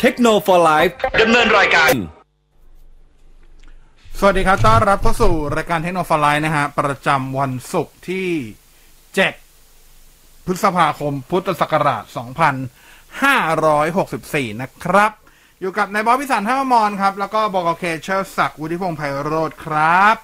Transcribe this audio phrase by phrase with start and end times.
[0.00, 0.78] เทคโนโลยี
[1.20, 1.92] ดำเนินรายการ
[4.18, 8.30] สวัสดีครับ ต้อนรับเข้าสู่รายการเทคโนโลยีนะฮะ ประจำวันศุกร์ที่
[9.58, 12.04] 7 พฤษภาคม พุทธศักราช
[13.72, 15.12] 2564 นะครับ
[15.60, 20.16] อยู่กับนายบอสพิสันท่ามอนครับ แล้วก็บอกเคเชอร์ศักดิ์วุฒิพงษ์ไพโรธครับ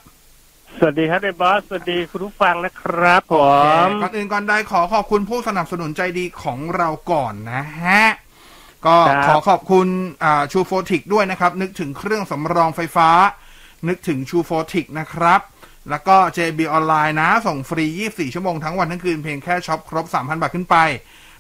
[0.79, 3.35] สวัสดีครับในบอส สวัสดีคุณผู้ฟังนะครับผ
[3.87, 8.05] ม ก่อนอื่นก่อนใดขอขอบคุณผู้สนับสนุนใจดีของเราก่อนนะฮะ
[8.87, 8.97] ก็
[9.27, 9.89] ขอขอบคุณ
[10.53, 13.09] ชูโฟติกด้วยนะครับ นึกถึงเครื่องสำรองไฟฟ้า
[13.89, 15.41] นึกถึงชูโฟติกนะครับ
[15.91, 20.77] แล้วก็ JB ออนไลน์นะ ส่งฟรี 24 ชั่วโมงทั้งวันทั้งคืนเพียงแค่ช็อปครบ 3,000 บาทขึ้นไป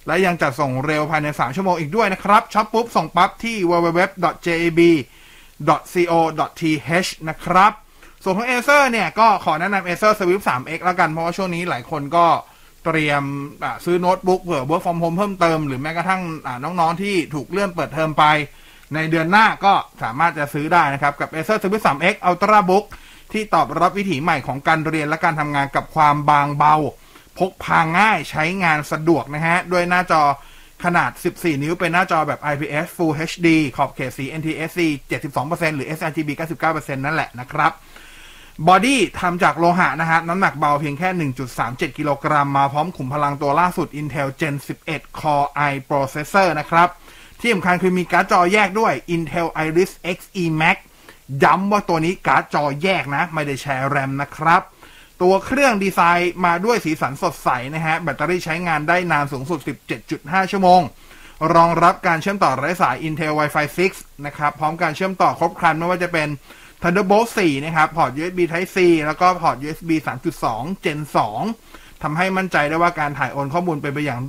[0.07, 4.71] และยังจัดส่งเร็วภายใน 3 ชั่วโมงอีกด้วยนะครับช็อปปุ๊บ ส่งปั๊บที่ www.jib.co.th
[7.29, 7.73] นะครับ
[8.23, 12.27] ส่วนของ Acer เนี่ยก็ขอแนะนำ Acer Swift 3X แล้วกันเพราะว่าช่วงนี้หลายคนก็
[12.85, 13.23] เตรียม
[13.85, 16.23] ซื้อโน้ตบุ๊กเผื่อ work from home เพิ่มเติมหรือแม้กระทั่ง
[16.65, 18.25] น้องๆ ที่ถูกเลื่อนเปิดเทอมไป
[18.95, 22.85] ในเดือนหน้าก็สามารถจะซื้อได้นะครับ กับ Acer Swift 3X Ultrabook
[23.33, 26.75] ที่ตอบรับวิถีใหม่ของการเรียนและการทำงานกับความบางเบา
[27.39, 30.23] พกพาง่ายใช้งานสะดวกนะฮะ ด้วยหน้าจอ
[30.85, 34.81] ขนาด 14 นิ้วเป็นหน้าจอแบบ IPS Full HD ขอบเขตสี NTSC
[35.29, 36.31] 72%หรือ sRGB
[36.67, 37.73] 99%นั่นแหละนะครับ
[38.69, 44.55] บอดี้ทำจากโลหะนะฮะ น้ำหนักเบาเพียงแค่ 1.37 กิโลกรัม มาพร้อมขุมพลังตัวล่าสุด Intel Gen
[44.87, 46.89] 11 Core i Processor นะครับ
[47.41, 50.77] ที่สำคัญคือมีการ์ดจอแยกด้วย Intel Iris Xe Max
[51.45, 54.63] ย้ำว่าตัวนี้การ์ดจอแยกนะ ไม่ได้แชร์แรมนะครับ
[55.23, 59.59] ตัวเครื่องดีไซน์มาด้วยสีสันสดใสนะฮะ แบตเตอรี่ใช้งานได้นานสูงสุด
[60.07, 60.81] 17.5 ชั่วโมง
[61.55, 63.67] รองรับการเชื่อมต่อไร้สาย Intel Wi-Fi
[63.97, 66.29] 6 นะครับ พร้อมการเชื่อมต่อครบครันไม่ว่าจะเป็น
[66.85, 69.91] Thunderbolt 4 นะครับ พอร์ต USB Type C แล้วก็พอร์ต USB
[70.43, 71.01] 3.2 Gen
[71.51, 74.21] 2ทำให้มั่นใจได้ว่าการถ่ายโอนข้อมูลเป็นไปอย่าง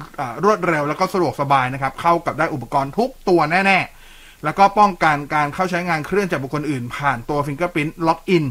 [0.43, 3.79] รวดเร็วแล้วก็สะดวกสบายนะครับ เข้ากับได้อุปกรณ์ทุกตัวแน่
[4.11, 8.45] ๆ แล้วก็ป้องกันการเข้าใช้งานเครื่องจากบุคคลอื่น ผ่านตัว Fingerprint Login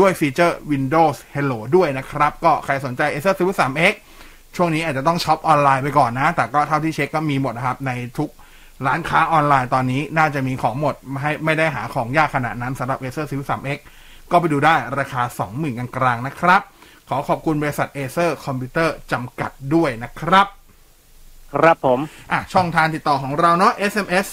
[0.00, 3.94] ด้วยฟีเจอร์ Windows Hello ด้วยนะครับ ก็ใครสนใจ Acer Swift 3X
[4.56, 8.30] ช่วงนี้อาจจะต้องช็อปออนไลน์ไปก่อนนะ แต่ก็เท่าที่เช็คก็มีหมดนะครับ ในทุก
[8.86, 13.78] ร้านค้าออนไลน์ตอนนี้น่าจะมีของหมดไม่ไม่ได้หาของยากขนาดนั้นสำหรับ Acer Swift 3X
[14.30, 15.22] ก็ไปดูได้ราคา
[15.58, 16.60] 20,000กลางๆนะครับ
[17.08, 20.46] ขอขอบคุณบริษัท Acer Computer จำกัดด้วยนะครับ
[21.54, 22.00] ครับผม
[22.32, 24.24] อะ ช่องทางติดต่อของเราเนาะ SMS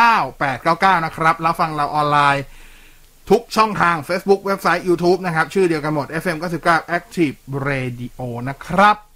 [0.00, 2.44] 4689899 นะครับแล้วฟังเราออนไลน์
[3.30, 7.36] ทุกช่องทาง Facebook เว็บไซต์ YouTube นะครับ ชื่อเดียวกันหมด FM 99 Active
[7.68, 9.11] Radio นะครับ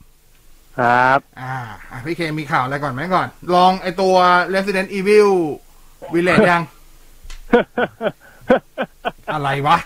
[0.79, 1.55] ครับ อ่า
[1.91, 4.15] อะพี่เคมีข่าวอะไรก่อนไหมก่อน ลองไอตัว
[4.55, 5.31] Resident Evil
[6.15, 6.63] Village ยัง
[9.33, 9.77] อะไรวะ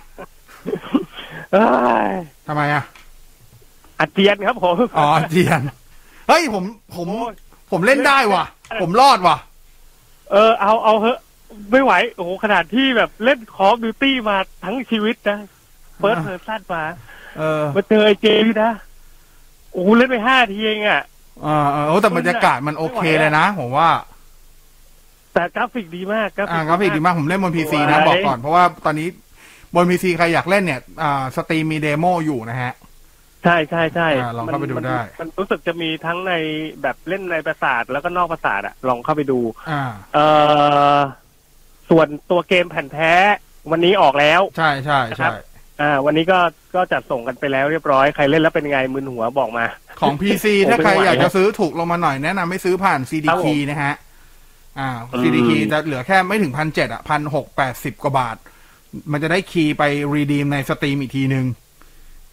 [1.52, 1.64] เอ้
[2.08, 2.10] ย
[2.46, 2.84] ทำไมอะ
[3.98, 5.60] อาเจียนครับผมอ๋อเจียน
[6.28, 6.64] เฮ้ยผม
[6.96, 7.08] ผม
[7.70, 8.44] ผมเล่นได้ว่ะ
[8.82, 9.36] ผมรอดว่ะ
[10.32, 11.18] เออ เอาเอาเถอะ
[11.70, 15.38] ไม่ไหว โอ้โหขนาดที่แบบเล่นคอ f ดิวตี้มาทั้งชีวิตนะ
[15.98, 16.84] first person มา
[17.38, 18.72] เออ มาเจอไอเจนี่นะ
[19.72, 21.02] โอ้โหเล่นไปห้านาทีเองอะ
[21.46, 23.88] อ่าเออโอ้แต่บรรยากาศมันโอเคเลยนะผมว่า
[25.34, 29.08] แต่กราฟิกดีมากกราฟิอ่ากกราฟิกดีมากผมเล่นบน PC นะสวยบอกก่อนเพราะว่าตอนนี้
[29.74, 32.72] บน PC ใครอยากเล่นเนี่ยอ่า Steam มี demo อยู่นะฮะ
[33.44, 36.32] ใช่ใช่ใช่อ่าลองเข้าไปดูได้ มันรู้สึกจะมีทั้งใน
[36.82, 39.82] แบบเล่นในปราสาทแล้วก็นอกปราสาทอะลองเข้าไปดู อ่า
[40.14, 40.26] เอ่
[40.96, 40.98] อ
[41.90, 43.12] ส่วนตัวเกมแผ่นแท้
[43.70, 45.32] วันนี้ออกแล้ว ใช่ใช่ใช่ครับ
[45.80, 46.38] อ่า วันนี้ก็
[46.74, 49.64] ก็จัดส่งกันไปแล้วเรียบร้อยใครเล่นแล้วเป็นไงมึนหัวบอกมา
[50.00, 53.94] ของ PC ผมถ้าใครไม่ไหวอยากจะซื้อถูกลงมาหน่อยแนะนำให้ซื้อผ่าน CD key ครับผมนะฮะ
[54.78, 58.36] อ่าอืม CD key จะเหลือแค่ไม่ถึงพันเจ็ดอะพันหกแปดสิบกว่าบาท
[59.12, 59.82] มันจะได้ key ไป
[60.14, 61.46] redeem ใน Steam อีกทีนึง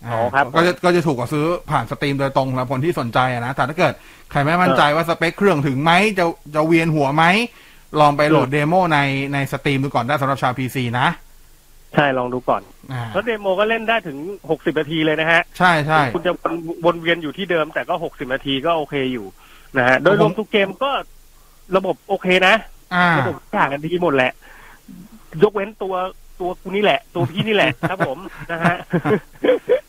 [0.05, 3.93] อ๋อครับก็จะก็จะถูกกว่าซื้อผ่าน Steam โดยตรงสำหรับคนที่สนใจอะนะ แต่ถ้าเกิด
[4.31, 6.25] ใครไม่มั่นใจว่าสเปคเครื่องถึงไหมจะ
[6.55, 7.23] จะเวียนหัวไหม
[7.99, 8.99] ลองไปโหลด demo ใน
[9.33, 11.07] ใน Steam ดูก่อนได้สำหรับชาว PC นะ
[11.95, 12.61] ใช่ลองดูก่อน
[12.91, 14.17] อ่าแล้ว demo ก็เล่นได้ถึง
[14.49, 16.53] หกสิบนาทีเลยนะฮะ ใช่ใช่ คุณจะวน
[16.85, 19.25] วนเวียนอยู่ที่เดิมแต่ก็หกสิบนาทีก็โอเคอยู่
[19.77, 20.91] นะฮะ โดยรวมทุกเกมก็
[21.75, 22.55] ระบบโอเคนะ
[22.95, 24.31] อ่า ระบบทุกอย่างกันดีหมดแหละ
[25.43, 25.95] ยกเว้นตัว
[26.39, 28.17] ตัวกูนี่แหละ ตัวพี่นี่แหละ ครับผม
[28.51, 28.75] นะฮะ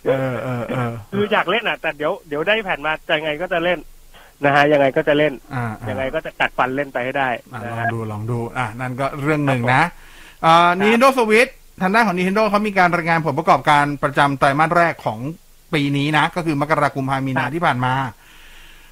[0.06, 3.78] เออเออเออคืออยากเล่นอะ แต่เดี๋ยวเดี๋ยวได้แผ่นมาจะยังไงก็จะเล่น
[4.44, 9.82] นะฮะยังไงก็จะเล่น อ่ายังไงก็จะกัดฟันเล่นไปให้ได้อะนะลองฮะ ดูลองดู อะ นั่นก็เรื่องหนึ่งนะ
[10.44, 11.52] อ่า Nintendo Switch
[11.82, 15.18] ทางด้านของ Nintendo เขามีการรายงานผลประกอบการประจำไตรมาสแรกของ
[15.74, 17.94] ปีนี้นะ ก็คือมกราคมพามีนาที่ผ่านมา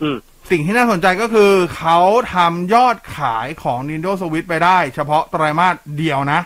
[0.02, 0.16] อืม
[0.50, 1.98] สิ่งที่น่าสนใจก็คือเขา
[2.34, 6.40] ทำยอดขายของ Nintendo Switch ไปได้ เฉพาะไตรมาสเดียวนะ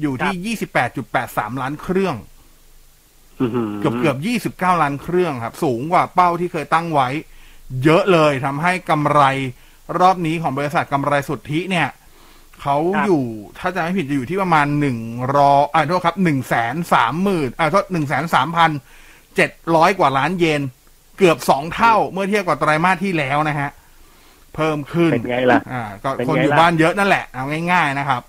[0.00, 0.56] อยู่ที่
[1.06, 2.16] 28.83 ล้านเครื่อง
[3.80, 7.08] เกือบเกือบยี่สิบเก้าล้านเครื่องครับ สูงกว่าเป้าที่เคยตั้งไว้
[7.84, 9.20] เยอะเลยทำให้กำไร
[10.00, 11.88] รอบนี้ของบริษัทกำไรสุทธิเนี่ย
[12.62, 13.24] เขาครับอยู่
[13.58, 14.98] ถ้าจะไม่ผิดจะอยู่ที่ประมาณหนึ่ง
[15.34, 18.70] รออ่าโทษครับหนึ่งแสนสามหมื่นอ่าโทษหนึ่งแสนสามพัน
[19.36, 20.62] เจ็ดร้อยกว่าล้านเยน
[21.18, 23.70] เกือบสองเท่าเมื่อเทียบกับไตรมาสที่แล้วนะฮะ
[24.54, 28.22] เพิ่มขึ้นเป็นไงล่ะอ่าก็เป็นไงคนอยู่ล่ะบ้านเยอะนั่นแหละเอาง่าย ๆนะครับ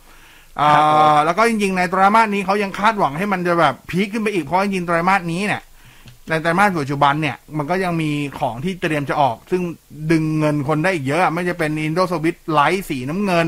[0.59, 5.61] อ่ครับผมาแล้วก็จริงๆในไตรมาสนี้เขายังคาดหวังให้มันจะแบบพีคขึ้นไปอีกเพราะจริงๆไตรมาสนี้เนี่ย
[6.29, 9.61] ในไตรมาสปัจจุบันเนี่ยมันก็ยังมีของที่เตรียมจะออก ซึ่ง
[10.11, 13.47] ดึงเงินคนได้อีกเยอะอะไม่จะเป็น Nintendo Switch Lite สีน้ำเงิน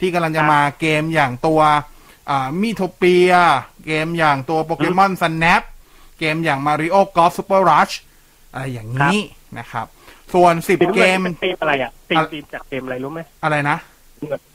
[0.00, 1.60] ที่กำลังจะมาเกมอย่างตัว
[2.30, 3.32] อ่ามิโทเปีย
[3.86, 5.62] เกมอย่างตัวโปเกมอนสแนป
[6.18, 7.94] เกมอย่าง Mario Golf Super Rush
[8.52, 9.18] อะไรอย่างนี้
[9.58, 9.86] นะครับ
[10.34, 13.76] ส่วนสิบสีน้ำเกเงินมเป็นธีมอะไรอะธีมอะธีมจากเกมอะไรรู้ไหมอะไรนะ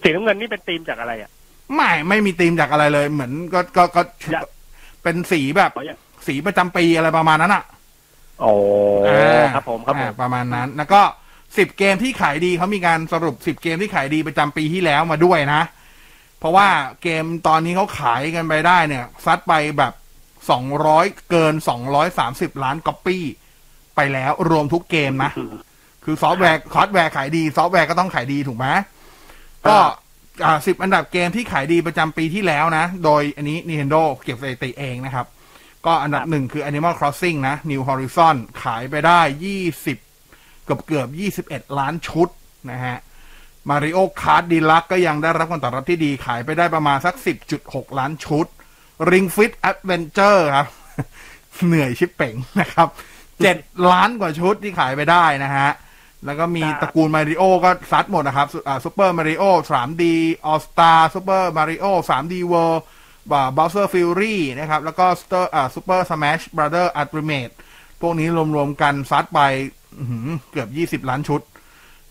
[0.04, 1.30] สีน้ำเงินนี่เป็นธีมจากอะไรอะ
[1.76, 4.02] ไม่ไม่มีธีมจากอะไรเลย เหมือนก็ก็ก็
[4.32, 4.44] อยาก
[5.04, 5.98] เป็นสีแบบขออย่าง
[6.28, 7.64] สีประจำปีอะไรประมาณนั้นอะ
[8.42, 11.02] โอ้าครับผมครับผอ่ามประมาณนั้น แล้วก็
[11.58, 15.62] สิบเกมที่ขายดีเขามีการสรุปสิบเกมที่ขายดีประจำปีที่แล้วมาด้วยนะ
[16.40, 16.68] เพราะว่า
[17.04, 19.94] เกมตอนนี้เขาขายกันไปได้เนี่ย ซัดไปแบบ
[20.50, 23.24] สองร้อยเกินสองร้อยสามสิบล้านก๊อปปี้
[23.96, 25.32] ไปแล้วรวมทุกเกมนะ
[26.04, 28.68] คือซอฟต์แวร์ฮาร์ดแวร์ขายดีซอฟต์แวร์ก็ต้องขายดีถูกไหม
[29.68, 29.78] ก็
[30.46, 35.26] อ่าสิบอันดับเกมที่ขายดีประจำปีที่แล้วนะ โดยอันนี้ Nintendo เก็บสถิติเองนะครับ
[35.86, 39.98] ก็อันดับหนึ่งคือ Animal Crossing นะ New Horizon ขายไปได้ยี่สิบ
[40.64, 42.28] เกือบเกือบยี่สิบเอ็ดล้านชุด
[42.72, 42.98] นะฮะ
[43.70, 48.46] Mario Kart Deluxe ก็ยังได้รับการตอบรับที่ดีขายไปได้ประมาณสักสิบจุดหกล้านชุด
[49.12, 50.68] Ring Fit Adventure ครับ
[51.66, 52.88] เหนื่อยชิบเป๋งนะครับ
[53.44, 53.58] เจ็ด
[53.92, 55.70] ล้านกว่าชุดที่ขายไปได้นะฮะ
[56.26, 58.48] แล้วก็มีครับตระกูลมาริโอก็ซัดหมดนะครับ
[58.84, 60.04] ซูเปอร์มาริโอ 3D
[60.50, 62.82] All Star Super Mario 3D World
[63.32, 67.54] บ่า Bowser Fury นะครับ แล้วก็สเตอร์อ่า Super Smash Brother Ultimate
[68.02, 69.40] พวกนี้รวมๆกันซัดไป
[70.00, 70.66] อื้อหือเกือ
[70.98, 71.42] บ20ล้านชุด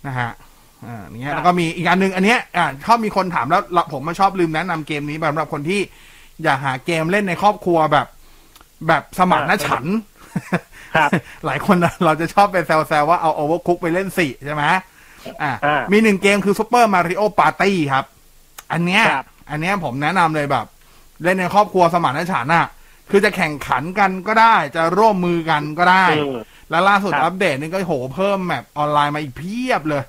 [0.07, 0.31] นะฮะ
[0.87, 5.81] อ่าอย่างเงี้ยแล้วก็มีอีกอันหนึ่งอันเนี้ยอ่าชอบมีคนถามแล้วเราผมมาชอบลืมแนะนำเกมนี้สำหรับคนที่
[6.43, 8.07] อยากหาเกมเล่นในครอบครัวแบบ
[8.89, 9.99] แบบสมานฉันท์
[10.97, 11.11] ครับ
[11.47, 14.65] หลายคนนะเราจะชอบไปแซวๆว่าเอา Overcook ไปเล่นสี่ใช่ไหม
[15.43, 18.05] อ่าอ่า มีหนึ่งเกมคือ Super Mario Party ครับ
[18.73, 20.67] อันเนี้ยครับอันเนี้ยผมแนะนำเลยแบบ
[21.23, 22.67] เล่นในครอบครัวสมานฉันท์น่ะ
[23.11, 26.37] คือจะแข่งขันกันก็ได้ จะร่วมมือกันก็ได้อืม
[26.73, 30.03] แล้วล่าสุดครับอัปเดตนี่ก็โหเพิ่มแมปออนไลน์มาอีกเพียบเลย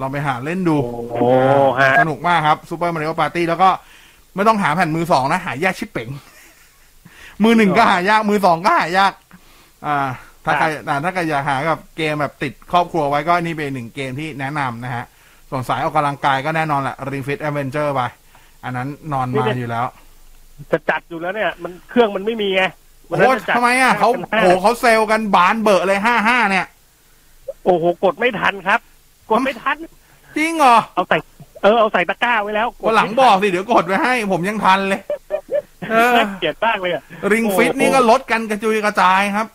[0.00, 0.76] ลองไปหาเล่นดู
[1.10, 1.28] โอ้
[1.78, 3.70] ฮะสนุกมากครับ Super Mario Party แล้วก็
[4.34, 6.08] ไม่ต้องหาแผ่นมือสองนะ หายากชิบเป๋ง
[7.44, 9.12] มือหนึ่งก็หายาก มือสองก็หายาก
[9.86, 10.08] อ่า
[10.44, 15.04] ถ้าใครอ่าถ้าใครอยากหากับเกมแบบติดครอบครัวไว้ก็นี่เป็นหนึ่งเกมที่แนะนำนะฮะ
[15.50, 18.00] ส่วนสายออกกำลังกายก็แน่นอนแหละ Ring Fit Adventure ไป
[18.64, 19.86] อันนั้นนอนมาอยู่แล้ว
[20.70, 26.66] จะจัดอยู่แล้วเนี่ย มันเครื่องมันไม่มีไงวัน โอ้นั้นจะจัดทำไมอะเขาห้โหเขาเซลล์กันบานเบอะเลยห้าห้าเนี่ย
[27.64, 28.80] โอ้โหกดไม่ทันครับ
[29.30, 29.76] กดไม่ทัน
[30.36, 31.16] จริงเหรอ เอาใส่
[31.62, 35.00] เออเอาใส่ตะกร้าไว้แล้ววันหลังบอกสิเดี๋ยวกดไว้ให้ ผมยังทันเลย
[35.90, 37.02] เออน่าเกลียดมากเลยอะ
[37.32, 39.46] ริงฟิตนี่ก็ลดกันกระจุยกระจายครับ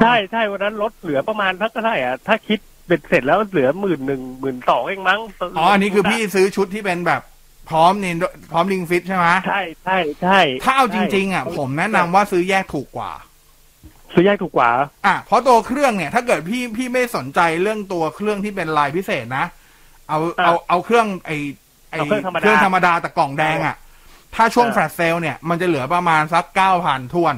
[0.00, 5.20] ใช่ใช่วันนั้นลดเหลือประมาณเท่าไหร่อะถ้าคิดเป็นเสร็จแล้วเหลือหมื่นหนึ่งหมื่นสองเองมั้ง
[5.58, 7.22] อ๋ออันนี้คือพี่ซื้อชุดที่เป็นแบบ
[7.68, 8.14] พร้อมเนี่ย
[8.52, 13.12] พร้อมลิงฟิตใช่ไหมใช่ใช่ใช่ถ้าเอาจริง ๆ อะ ผมแนะนำว่าซื้อแยกถูกกว่า
[14.14, 14.70] ซื้อแยกถูกกว่า
[15.06, 19.46] อะเพราะตัวเครื่องเนี่ย ถ้าเกิดพี่พี่ไม่สนใจเรื่องตัวเครื่องที่เป็นลายพิเศษนะ
[20.08, 21.30] เอาเอาเอาเครื่องไอ
[21.90, 23.76] ไอเครื่องธรรมดาแต่กล่องแดงอะ
[24.34, 27.36] ถ้าช่วงแฟลชเซลเนี่ยมันจะเหลือประมาณสักเก้าพันทวน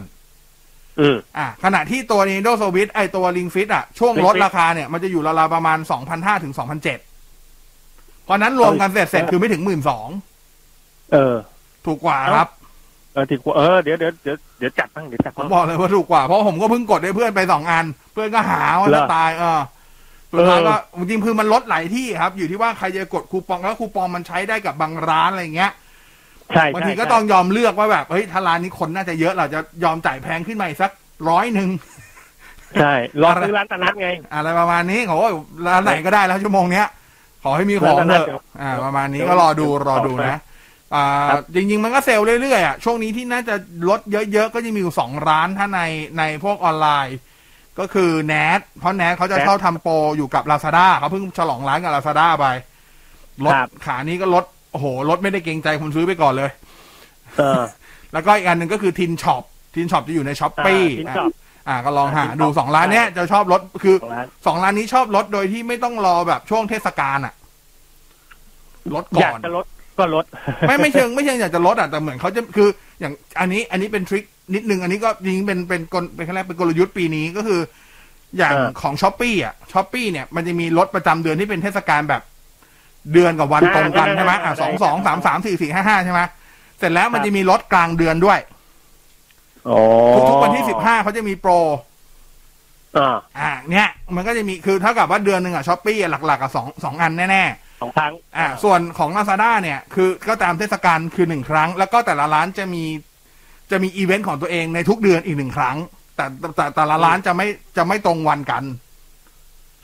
[1.00, 6.98] อืม อะขณะที่ตัว Nintendo Switch ไอตัวลิงฟิตอะ ช่วงลดราคาเนี่ย มันจะอยู่ราวๆประมาณสองพันห้าถึงสองพันเจ็ด
[8.32, 10.08] ราะนั้นรวมกันเสร็จเสร็จคือไม่ถึงหมื่นสอง
[11.12, 11.34] เออ
[11.86, 12.48] ถูกกว่าครับ
[13.12, 19.60] เออถูกกว่าเออเดี๋ยวเดี๋ยวเดี๋ยวเดี๋ยวจัดบ้างเดี๋ยวจัดผมบ้างบอกเลยว่าถูกกว่าเพราะผมก็เพิ่งกดให้เพื่อนไปสองอัน เพื่อนก็หาว่าเหรจะอตายเออ
[20.32, 25.72] สุดท้ายก็เออจริงๆคือมันลดหลายที่ครับ อยู่ที่ว่าใครจะกดคูปองแล้วคูปองมันใช้ได้กับบางร้านอะไรเงี้ย
[26.54, 30.90] ใช่บางใช่ทีก็ต้องยอมเลือกว่าแบบเฮ้ยถ้าร้านนี้คนน่าจะเยอะเราจะยอมจ่ายแพงขึ้นมาอีกสัก
[31.28, 31.68] ร้อยหนึ่ง
[32.80, 35.32] ใช่รอซื้อร้านตะนัดไง อะไรประมาณนี้เขาว่า
[35.66, 36.86] ร้านไหนก็ได้แล้วชั่วโมงเนี้ย
[37.42, 38.26] ขอให้มีของเถอะ
[38.60, 40.38] อ่า ประมาณนี้ก็รอดูรอดูนะ
[40.94, 43.54] อ่าครับจริง ๆ มันก็เซลล์เรื่อยๆอะช่วงนี้ที่น่าจะ
[43.88, 44.00] ลด
[44.32, 45.80] เยอะ ๆ ก็จะมีอยู่สองร้านถ้าใน
[46.18, 47.16] ในพวกออนไลน์
[47.78, 52.46] ก็คือแนทเพราะแนทเขาจะ Nat เข้าทำโปรอยู่กับลาซาด้าเขาเพิ่งฉลองร้านกับลาซาด้าไป
[53.44, 56.50] ลดครับขานี้ก็ลดโอ้โหลดไม่ได้เกรงใจคนซื้อไปก่อนเลย
[57.36, 57.62] เออ
[58.12, 59.42] แล้วก็อีกอันหนึ่งก็คือ Tin Shop
[59.74, 61.30] Tin Shop จะอยู่ใน Shopee Tin Shop
[61.68, 67.34] อ่าก็ลองหา Tin Shop ดูสองร้านเนี้ยจะชอบลดคือของร้านสองร้านนี้ชอบลดโดยที่ไม่ต้องรอแบบช่วงเทศกาลอะ
[68.94, 69.64] ลดก่อนอยากจะลด
[69.98, 70.24] ก็ลด
[70.68, 72.68] ไม่ไม่เชิงไม่เชิงอยากจะลดอะแต่เหมือนเขาจะคือ
[73.00, 77.60] อย่างอันนี้อันนี้เป็นทริคนิดนึงอันนี้ก็จริงๆเป็นเป็นกลเป็นขั้นแรกเป็นกลยุทธ์ปีนี้ก็คือ
[78.38, 82.22] อย่างเออของ Shopee อะ Shopee เนี่ยมันจะมีลดประจำเดือนที่เป็นเทศกาลแบบ
[83.12, 86.20] เดือนกับวันใช่ตรงกันใช่ไหมอะใช่สองสองสามสามสี่สี่ห้าห้าใช่ไหม
[86.78, 88.51] เสร็จแล้วมันจะมีลดกลางเดือนด้วยอ๋อ
[90.28, 91.52] ทุกๆวันที่สิบห้าเขาจะมีโปร
[92.98, 102.84] อ่าอ่าเนี่ย มันก็จะมีคือเท่ากับว่าเดือนหนึ่งอะ Shopee หลักๆอะสองสองอันแน่ๆสองครั้งอ่า ส่วนของ Lazada เนี่ย คือก็ตามเทศกาลคือหนึ่งครั้ง แล้วก็แต่ละร้านจะมี
[103.70, 105.76] จะมีอีเวนต์ของตัวเองในทุกเดือนอีกหนึ่งครั้ง
[106.16, 108.64] แต่แต่แต่แต่ละร้านจะไม่จะไม่ตรงวันกัน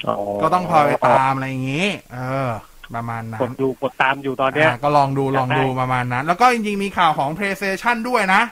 [0.08, 2.18] อ๋อก็ต้องคอยไปตามอะไรอย่างงี้ เอ
[2.48, 2.50] อ
[2.94, 8.42] ประมาณนั้นกดดูกดตามอยู่ตอนเนี้ยอ่าก็ลองดูอยากลองดูได้ประมาณนั้น แล้วก็จริงๆมีข่าวของ PlayStation ด้วยนะ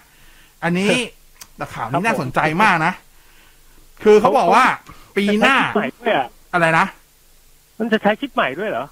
[0.64, 0.90] อันนี้
[1.56, 2.92] แต่ข่าวนี้น่าสนใจมากนะ
[4.04, 4.64] คือเขาบอกว่า
[5.16, 6.86] ปีหน้าใช้ชิปใหม่ด้วยอะอะไรนะ
[7.78, 8.86] มันจะใช้ชิปใหม่ด้วยเหรอ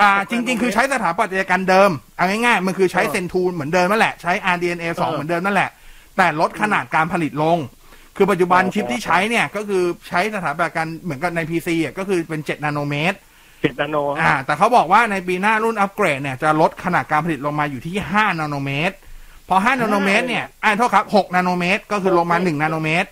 [0.00, 5.70] อ่า จริง ๆ คือใช้สถาปัตยกรรมเดิมเอาง่าย ๆ มันคือใช้เออเซนทูนเหมือนเดิมนั่นแหละ ใช้ RDNA 2เออเหมือนเดิมนั่นแหละ
[6.16, 7.58] แต่ลดขนาดการผลิตลง
[8.16, 13.16] คือปัจจุบันอ๋อชิปที่ใช้เนี่ย ก็คือใช้สถาปัตยกรรมเหมือนกับใน PC อะก็คือเป็น7นาโนเมตร
[13.64, 18.96] สิบนาโน อ่า แต่เขาบอกว่าในปีหน้ารุ่นอัปเกรดเนี่ยจะลดขนาดการผลิตลงมาอยู่ที่5นาโนเมตร
[19.48, 23.08] พอ5นาโนเมตรเนี่ยอ่าโทษครับ6นาโนเมตร ก็คือลงมา1นาโนเมตร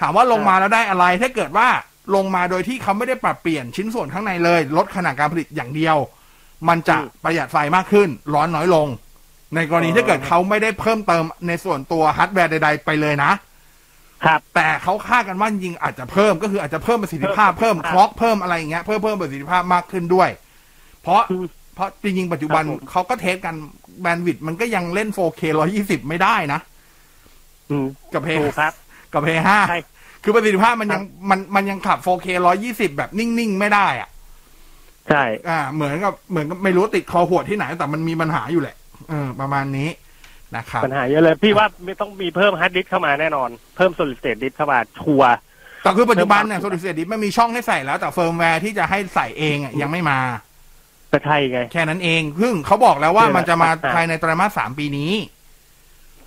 [0.00, 1.68] ถามว่าลงมาแล้วได้อะไร ถ้าเกิดว่า
[2.14, 5.96] ลงมาโดยที่เขาไม่ได้ปรับเปลี่ยนชิ้นส่วนข้างในเลย ลดขนาดการผลิตอย่างเดียว
[6.68, 8.88] มันจะประหยัดไฟมากขึ้น ร้อนน้อยลง
[9.54, 13.32] ในกรณีถ้าเกิดเขาไม่ได้เพิ่มเติมในส่วนตัวฮาร์ดแวร์ใด ๆ ไปเลยนะ
[14.24, 20.28] ครับ แต่เขาคาดกันว่าจริงๆอาจจะเพิ่มก็คืออาจจะเพิ่มประสิทธิภาพเพิ่ม clock เพิ่มอะไรอย่างเงี้ยเพิ่มเพิ่มประสิทธิภาพมากขึ้นด้วย
[21.02, 23.54] เพราะอืม เพราะจริงๆปัจจุบันครับผมเขาก็ test กัน
[24.00, 25.42] bandwidth มันก็ยังเล่น 4K
[25.76, 26.60] 120 ไม่ได้นะ
[27.70, 28.72] อืมกับเพถูกครับ
[29.12, 32.26] กับเพย์ใช่5คือประสิทธิภาพมันยังมันมันยังขับ 4K
[32.62, 34.08] 120 แบบนิ่ง ๆ ไม่ได้อะ
[35.08, 38.76] ใช่ อ่า เหมือนกับเหมือนกับไม่รู้ติดคอขวดที่ไหน แต่มันมีปัญหาอยู่แหละ
[39.08, 39.88] เออประมาณนี้
[40.56, 45.34] นะครับปัญหาเยอะเลย พี่ว่าไม่ต้องมีเพิ่มฮาร์ดดิสก์เข้ามาแน่นอน เพิ่ม solid state disk เข้ามาชัวร์
[45.82, 50.18] แต่คือปัจจุบันเนี่ย solid state disk มันมีช่องให้ใส่แล้ว แต่เฟิร์มแวร์ที่จะให้ใส่เองอะยังไม่มา
[51.12, 55.12] ก็ใช่ไง แค่นั้นเองซึ่งเขาบอกแล้วว่าเออมันจะมาครับภายในไตรมาสสามปีนี้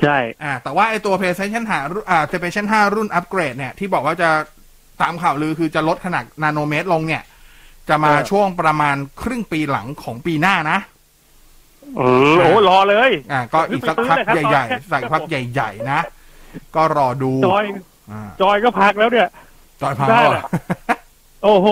[0.01, 4.29] ใช่ อ่า แต่ว่าไอตัว PlayStation 5รุ่นอ่า PlayStation 5 รุ่นอัปเกรดเนี่ย ที่บอกว่าจะ
[5.01, 7.23] ตามข่าวลือคือจะลดขนาดนาโนเมตรลงเนี่ย
[7.89, 10.79] จะมาช่วงประมาณครึ่งปีหลังของปีหน้านะ
[11.99, 15.99] อืมโอ้รอเลย อ่า ก็อีกสักพักไปซื้อเลยครับใหญ่ตอนนี้ๆใส่พักใหญ่ๆนะ
[16.75, 17.65] ก็รอดู จอย
[18.11, 19.27] อ่าจอยก็พักแล้วเนี่ย
[19.81, 20.45] จอยพังได้แล้วแหละ
[21.43, 21.67] โอ้โห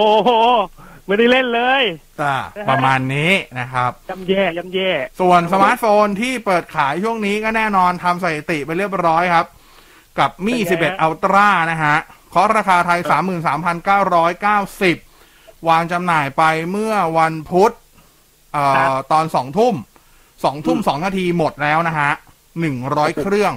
[1.07, 1.83] ไม่ได้เล่นเลย
[2.21, 2.37] อ่า
[2.69, 9.45] ประมาณนี้นะครับย่ำแย่ย่ำแย่ ส่วนสมาร์ทโฟนที่เปิดขายช่วงนี้ก็แน่นอนทำสถิติไปเรียบร้อยครับ
[10.19, 11.95] กับมี่11 Ultra นะฮะ
[12.29, 12.99] เคาะราคาไทย
[14.33, 17.71] 33,990 วางจำหน่ายไปเมื่อวันพุธ
[18.53, 19.75] เอ่อตอนสองทุ่ม
[20.43, 22.11] สองทุ่มสองนาทีหมดแล้วนะฮะ
[22.59, 23.53] หนึ่งร้อยเครื่อง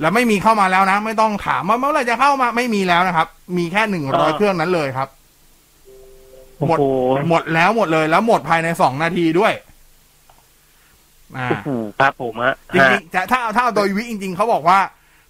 [0.00, 5.21] แล้วไม่มีเข้ามาแล้วนะ ไม่ต้องถามว่าเมื่อไหร่จะเข้ามาไม่มีแล้วนะครับ มีแค่หนึ่งร้อยเครื่องนั้นเลยครับโอ้
[6.68, 6.84] หมดโห
[7.28, 9.52] หมดแล้วหมดเลยแล้วหมดภายในสองนาทีด้วย
[11.36, 14.78] อ่าโอ้โหครับผมฮะจริงๆจะถ้าเอาถ้าเอาโดยวิจริง ๆเขาบอกว่า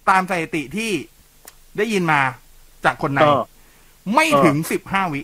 [0.09, 0.91] ตามสถิติที่
[1.77, 2.21] ได้ยินมา
[2.85, 3.41] จากคนในเออ
[4.15, 5.21] ไม่ถึงสิบห้าวิ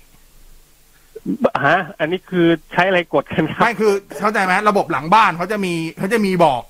[1.65, 6.63] ฮะ อันนี้คือใช้อะไรกดกันครับไม่คือเข้าใจไหมระบบหลังบ้านเขาจะมีเขาจะมีบอก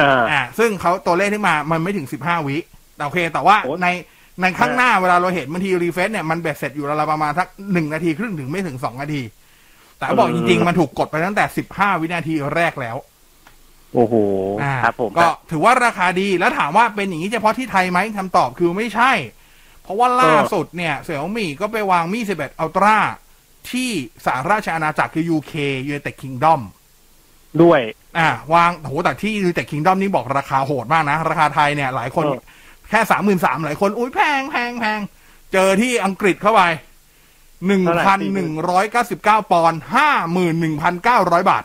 [0.00, 2.56] อ่าอ่าซึ่งเขาตัวเลขที่มา มันไม่ถึงสิบห้าวิ
[2.96, 3.88] แต่โอเค แต่ว่าโอ้ใน
[4.40, 9.22] ในข้างหน้าเวลาเราเห็นบางทีรีเฟซเนี่ยมันเบ็ดเสร็จอยู่ราวๆประมาณสักหนึ่งนาทีครึ่งถึงไม่ถึงสองนาที
[9.98, 12.96] แต่บอกจริง ๆ มันถูกกดไปตั้งแต่สิบห้าวินาทีแรกแล้ว
[13.94, 14.14] โอ้โห
[14.62, 19.12] อ่าครับผมก็ถือว่าราคาดีแล้วถามว่าเป็นอย่างนี้เฉพาะที่ไทยไหมคำตอบคือไม่ใช่
[19.82, 22.98] เพราะว่าล่าสุดเนี่ยเสี่ยวมี่ก็ไปวางมี่11 Ultra
[23.70, 23.90] ที่
[24.26, 25.54] สหราชอาณาจักรคือ UK
[25.90, 26.60] United Kingdom
[27.62, 27.80] ด้วย
[28.18, 32.40] อ่าวางโหแต่ที่ United Kingdom นี่บอกราคาโหดมากนะ ราคาไทยเนี่ย หลายคนเออ
[32.90, 35.00] แค่สามหมื่นสามหลายคน อุ้ยแพงแพงแพง
[35.52, 36.62] เจอที่อังกฤษเข้าไป
[37.66, 41.64] หนึ่งพันหนึ่งร้อยเก้าสิบเก้าปอนด์ห้าหมื่นหนึ่งพันเก้าร้อยบาท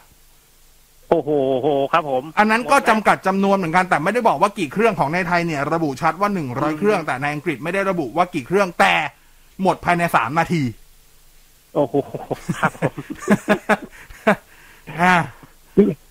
[1.09, 8.93] โอ้โหโอ้โหครับผม อันนั้นก็จำกัดจำนวนเหมือนกันแต่ไม่ได้บอกว่ากี่เครื่องของในไทยเนี่ย ระบุชัดว่าหนึ่งร้อยเครื่องแต่ในอังกฤษไม่ได้ระบุว่ากี่เครื่องแต่
[9.61, 10.63] หมดภายในสามนาที
[11.75, 11.95] โอ้โห
[12.59, 12.95] ครับผม
[15.01, 15.15] อ่า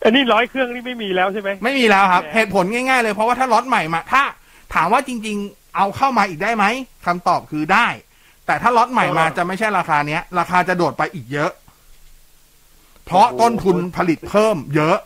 [0.04, 4.22] อันนี้ร้อยเครื่องนี่ไม่มีแล้วใช่ไหมไม่มีแล้วครับแล้วเหตุผลง่ายๆเลยเพราะว่าถ้าล็อตใหม่มาถ้า
[4.74, 6.64] ถามว่าจริง ๆ เอาเข้ามาอีกได้ไหม
[7.06, 7.86] คำตอบคือได้
[8.46, 11.50] แต่ถ้าล็อตใหม่มาจะไม่ใช่ราคาเนี้ย ราคาจะโดดไปอีกเยอะ
[13.06, 14.96] เพราะต้นทุนผลิตเพิ่ม เยอะ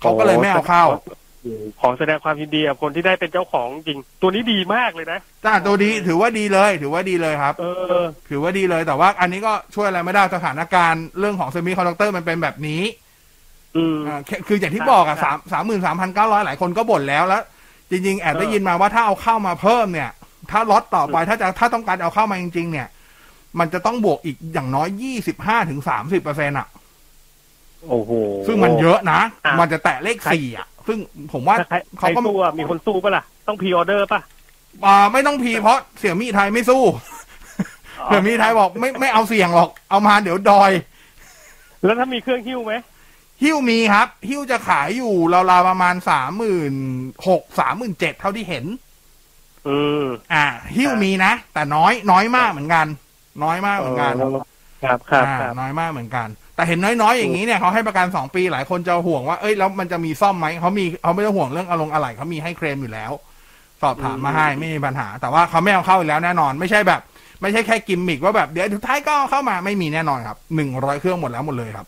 [0.00, 0.84] เขาก็เลยไม่เอาเข้า
[1.80, 7.64] ขอแสดงความยินดีกับคนที่ได้เป็นเจ้าของจริง ตัวนี้ดีมากเลยนะ จ้าตัวดีถือว่าดีเลย ถือว่าดีเลยครับ เอ
[8.02, 12.82] อ ถือว่าดีเลยแต่ว่าอันนี้ก็ช่วยอะไรไม่ได้สถานการณ์เรื่องของ semiconductor มันเป็นแบบนี้
[13.76, 17.42] อืม อ่าแค่คืออย่างที่บอกอะครัสาบมสามหมื่นสามพันเก้าร้อยหลายคนก็บ่นแล้วแล้ว
[17.90, 20.10] จริงๆแอบเออได้ยินมาว่าถ้าเอาเข้ามาเพิ่มเนี่ย
[20.50, 22.88] ถ้าล็อตต่อไปถ้าจะถ้าต้องการเอาเข้ามาจริง ๆ เนี่ย
[23.58, 26.66] มันจะต้องบวกอีกอย่างน้อยยี่สิบห้าถึงสามสิบเปอร์เซ็นต์อะ
[27.88, 28.10] โอ้โห
[28.46, 30.98] ซึ่งมันเยอะนะอะมันจะแตะเลขสี่อะ ซึ่ง
[31.32, 34.20] ผมว่าถ้าใครใครเขาก็สู้อะมีคนสู้ปะล่ะ ต้องพรีออเดอร์ปะ
[34.84, 36.82] อ่าไม่ต้องพีเพราะเสี่ยมี่ไทยไม่สู้
[38.06, 40.70] เสี่ยมี่ไทยบอกไม่ไม่เอาเสี่ยงหรอกเอามาเดี๋ยวดอย
[41.84, 42.74] แล้วถ้ามีเครื่องหิ้วไหม
[43.42, 45.14] ฮิ้วมีครับ ฮิ้วจะขายอยู่
[45.50, 46.74] ราวๆประมาณสามหมื่น
[47.28, 48.64] หกสามหมื่นเจ็ดเท่าที่เห็น
[49.68, 50.44] อืมอ่า
[50.76, 52.86] ฮิ้วมีนะ แต่น้อยน้อยมากเหมือนกัน
[53.44, 54.14] น้อยมากเหมือนกัน
[54.84, 63.12] ครับครับอ่าครับน้อยมากเหมือนกัน แต่เห็นน้อยๆ อย่างนี้เนี่ยเขาให้ประกันสองปีหลายคนจะห่วงว่าเอ้ยแล้วมันจะมีซ่อมไหมเขามีเขาไม่ต้องห่วงเรื่องอารมณ์อะไรเขามีให้เคลมอยู่แล้ว
[63.82, 67.00] สอบถามมาให้ไม่มีปัญหา แต่ว่าเขาไม่เอาเข้าอีกแล้วแน่นอน ไม่ใช่แบบ
[67.42, 71.86] ไม่ใช่แค่กิมมิกว่าแบบเดี๋ยวสุดท้ายก็เอาเข้ามาไม่มีแน่นอนครับหนึ่งร้อยเครื่องหมดแล้วหมดเลยครับ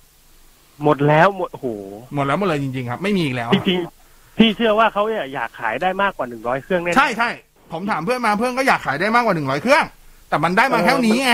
[0.85, 1.67] หมดแล้วหมดโอ้โห
[2.15, 7.31] หมดแล้วหมดเลยจริงๆครับไม่มีอีกแล้วจริงๆพี่เชื่อว่าเขาเนี่ยอยากขายได้มากกว่าหนึ่งร้อยเครื่องแน่ๆใช่ใช่
[7.73, 9.85] ผมถามเพื่อนมาเพื่อนก็อยากขายได้มากกว่าหนึ่งร้อยเครื่อง
[10.29, 11.33] แต่มันได้มาแค่นี้ไง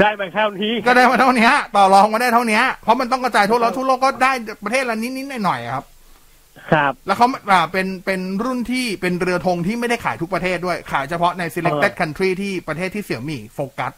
[0.00, 4.32] ได้มาแค่นี้ก็ได้มาเท่านี้ต่อรองมาได้เท่านี้เพราะมันต้องกระจายทั่วโลกทั่วโลกก็ได้
[4.64, 5.84] ประเทศละนิดๆหน่อยๆครับ
[6.72, 13.92] ครับ แล้วเขาอ่าเป็นเป็นรุ่นที่เป็นเรือธงที่ไม่ได้ขายทุกประเทศด้วย ขายเฉพาะใน selected country ที่ประเทศที่เสี่ยมี่โฟกัส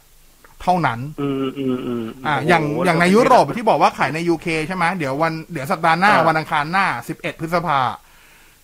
[0.61, 7.79] เท่านั้น อืมอืมอืมอ่าโโหอย่างอย่างในยุโรปที่บอกว่าขายใน UK ใช่ไหมเดี๋ยววันเดี๋ยวสัปดาห์หน้าอ่าวันอังคารหน้า11พฤษภา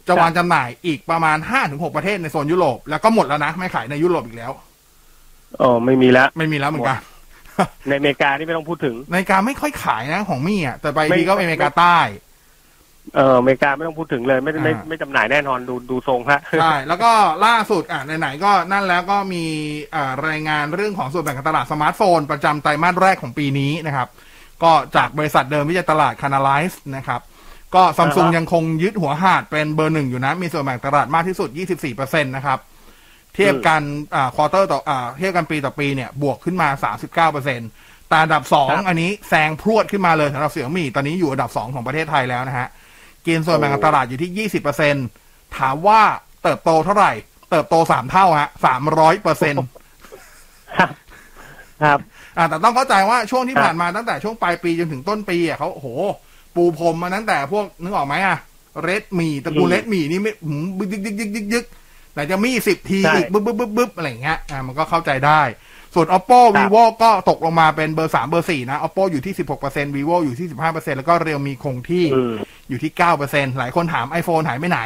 [0.08, 1.38] จะวางจำหน่ายอีกประมาณ
[1.68, 4.52] 5-6ประเทศในโซนยุโรปแล้วก็หมดแล้วนะ ไม่ขายในยุโรปอีกแล้ว
[5.62, 7.00] อ๋อไม่มีแล้วไม่มีแล้วเหมือนกัน
[7.88, 12.00] ในอเมริกานี่ไม่ต้องพูดถึง ในการไม่ค่อยขายนะของ Mi อะแต่ไปไม่ทีก็อเมริกาใต้
[13.16, 17.12] เอออเมริกาไม่ต้องพูดถึงเลย ไม่ไม่อ่าไม่จำหน่ายแน่นอนดูดูทรงฮะใช่แล้วก็
[17.46, 19.46] ล่าสุดอะไหนๆก็นั่นแล้วก็มี
[19.96, 24.08] อ่ารายงานเรื่องของส่วนแบ่งการตลาดสมาร์ทโฟน ประจำไตรมาสแรกของปีนี้นะครับ
[24.64, 27.22] ก็จากบริษัทเดิมที่จะตลาด Canalys นะครับ
[27.76, 31.50] ก็ซัมซุงอ่าฮะยังคงยึดหัวหาดเป็นเบอร์หนึ่งอยู่นะ มีส่วนแบ่งตลาดมากที่สุด
[31.88, 32.60] 24%นะครับ
[33.36, 33.82] เทียบกัน
[34.16, 36.70] อ่า quarter ต่ออ่าเทียบกันปีต่อปีเนี่ยบวกขึ้นมา
[37.34, 42.68] 39%แต่อันดับ2อันนี้แซงพรวดขึ้นมาเลยสำหรับ Xiaomi ตอนนี้อยู่อันดับ2ของประเทศไทยแล้วนะฮะ
[43.28, 44.50] กินส่วนแบ่งการตลาดอยู่ที่
[45.02, 46.02] 20%ถามว่า
[46.44, 47.12] เติบโตเท่าไหร่
[47.52, 48.50] เติบโต3เท่าฮะ
[49.24, 50.90] 300%ครับ
[51.84, 52.00] ครับ
[52.38, 55.88] อ่าแต่ต้องเข้าใจว่าช่วงที่ครับผ่านมาตั้งแต่ช่วงปลายปีจนถึงต้นปีอะเขาโอ้โห
[56.56, 58.38] ปูพรมมาตั้งแต่พวกนึกออกไหมอะ
[58.84, 61.66] Redmi ตระกูลอืม Redmi นี่ไม่หืมบึกยึกยึกยึกยึกยึก
[62.14, 65.42] ไหนจะมีสิบ T ใช่อีกบึ๊บบึ๊บบึ๊บบึ๊บอะไรอย่างเงี้ยอ่ามันก็เข้าใจได้
[65.94, 72.06] ส่วน oppo ครับ vivo ก็ตกลงมาเป็นเบอร์สามเบอร์สี่นะ oppo อยู่ที่สิบหกเปอร์เซ็นต์ vivo อยู่ที่สิบห้าเปอร์เซ็นต์แล้วก็ realme คงที่
[72.66, 74.80] อืมอยู่ที่เก้าเปอร์เซ็นต์หลายคนถาม iPhone หายไปไหน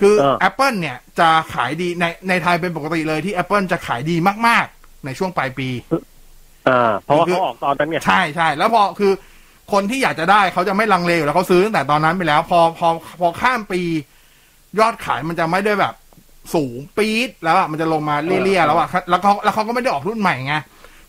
[0.00, 5.68] คือเออ Apple เนี่ยจะขายดีในในไทยเป็นปกติเลยที่ Apple จะขายดีมาก ๆ ในช่วงปลายปี
[6.68, 9.12] อ่าเพราะว่าคือเขาออกตอนนั้นไงใช่ใช่แล้วพอคือ
[9.72, 12.88] คนที่อยากจะได้เขาจะไม่ลังเลอยู่แล้วเขาซื้อตั้งแต่ตอนนั้นไปแล้ว พอพอ
[13.20, 13.80] พอข้ามปี
[14.78, 15.94] ยอดขายมันจะไม่ได้แบบ
[16.54, 20.54] สูงปี๊ดแล้วอะมันจะลงมาเลี่ยๆแล้วอะแล้วเขาแล้วเขาก็ไม่ได้ออกรุ่นใหม่ไง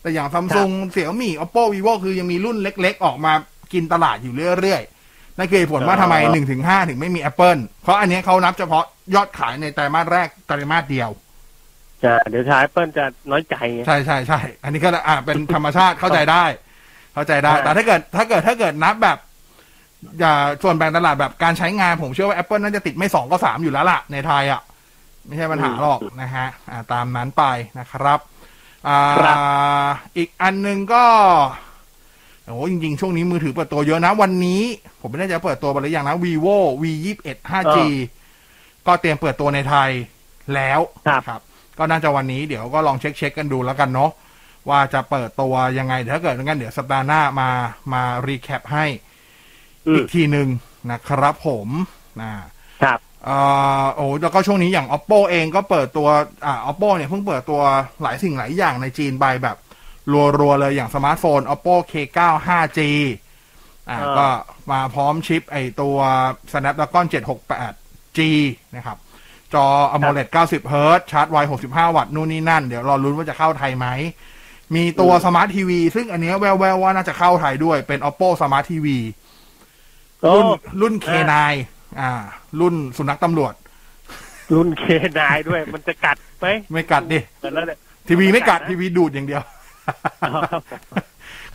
[0.02, 3.32] แต่อย่างซัมซุงเสี่ยมี่ oppo vivo คือยังมีรุ่นเล็ก ๆ ออกมา
[3.72, 4.99] กินตลาดอยู่เรื่อยๆ
[5.40, 11.10] นั่นคือเหตุผลว่าทำไมหนึ่งถึงห้าถึงไม่มี Apple เพราะอันนี้เขานับเฉพาะยอดขายในไตรมาสแรกไตรมาสเดียว
[12.04, 16.44] จะเดี๋ยวชายเปิ้ลจะน้อยใจไงใช่ใช่ใช่อันนี้ก็อ่าเป็นธรรมชาติเข้าใจได้
[17.14, 19.18] เข้าใจได้ใช่แต่ถ้าเกิดถ้าเกิดถ้าเกิดนับแบบ
[20.20, 24.62] อย่าส่วนแบ่งตลาดแบบการใช้งานผมเชื่อว่า Apple น่าจะติดไม่สองก็สามอยู่แล้วล่ะ ในไทยอะ
[25.26, 27.44] ไม่ใช่ปัญหาหรอกนะฮะอ่าตามนั้นไป
[27.78, 28.20] นะครับ
[28.88, 29.36] อ่าครับ
[30.16, 31.04] อีกอันหนึงก็
[32.50, 34.62] โอ้จริงๆ ช่วงนี้มือถือเปิดตัวเยอะนะ วันนี้
[35.00, 37.78] ผมไม่แน่ใจว่าเปิดตัวไปหรือยังนะ vivo v 2 1 5g
[38.86, 39.90] ก็เตรียมเปิดตัวในไทย
[40.54, 41.40] แล้วครับครับ
[41.78, 44.10] ก็น่าจะวันนี้เดี๋ยวก็ลองเช็คเช็คกันดูแล้วกันเนาะ
[44.68, 47.48] ว่าจะเปิดตัวยังไงเดี๋ยวถ้าเกิดงั้นเดี๋ยวสัปดาห์หน้ามา
[47.92, 48.86] มา recap ให้
[49.88, 50.48] อืมอีมกทีหนึ่ง
[50.90, 51.68] นะครับผม
[52.20, 52.32] นะ
[52.82, 53.36] ครับเอ่
[53.82, 56.08] อโอ้แล้วก็ช่วงนี้อย่าง oppo เองก็เปิดตัว
[56.46, 57.60] อ่า oppo เนี่ยเพิ่งเปิดตัว
[58.02, 59.56] หลายสิ่งหลายอย่างในจีนไปแบบ
[60.40, 62.80] รัวๆ เลยอย่างสมาร์ทโฟน oppo k9 5g
[63.88, 64.28] อ่าอ่าก็
[64.70, 65.96] มาพร้อมชิปไอตัว
[66.52, 68.20] snapdragon 768g
[68.76, 68.98] นะครับ
[69.54, 71.36] จอ AMOLED 90 Hz ชาร์จไว
[71.68, 73.86] 65 วัตต์นู่นนี่นั่น เดี๋ยวรอลุ้นว่าจะเข้าไทยไหม
[74.74, 78.86] มีตัวสมาร์ททีวีซึ่งอันเนี้ยแววๆว่าน่าจะเข้าไทยด้วยเป็น oppo smart tv
[80.22, 80.46] โอ้รุ่น
[80.80, 81.34] รุ่น K9
[82.00, 82.10] อ่า
[82.60, 83.54] รุ่นสุนัขตำรวจ
[84.54, 84.84] รุ่นเค
[85.18, 87.18] นายด้วย มันจะกัดไหมไม่กัดดิ
[87.54, 89.59] แล้วเนี่ยทีวีไม่กัดนะทีวีดูดอย่างเดียวอ๋อครับผม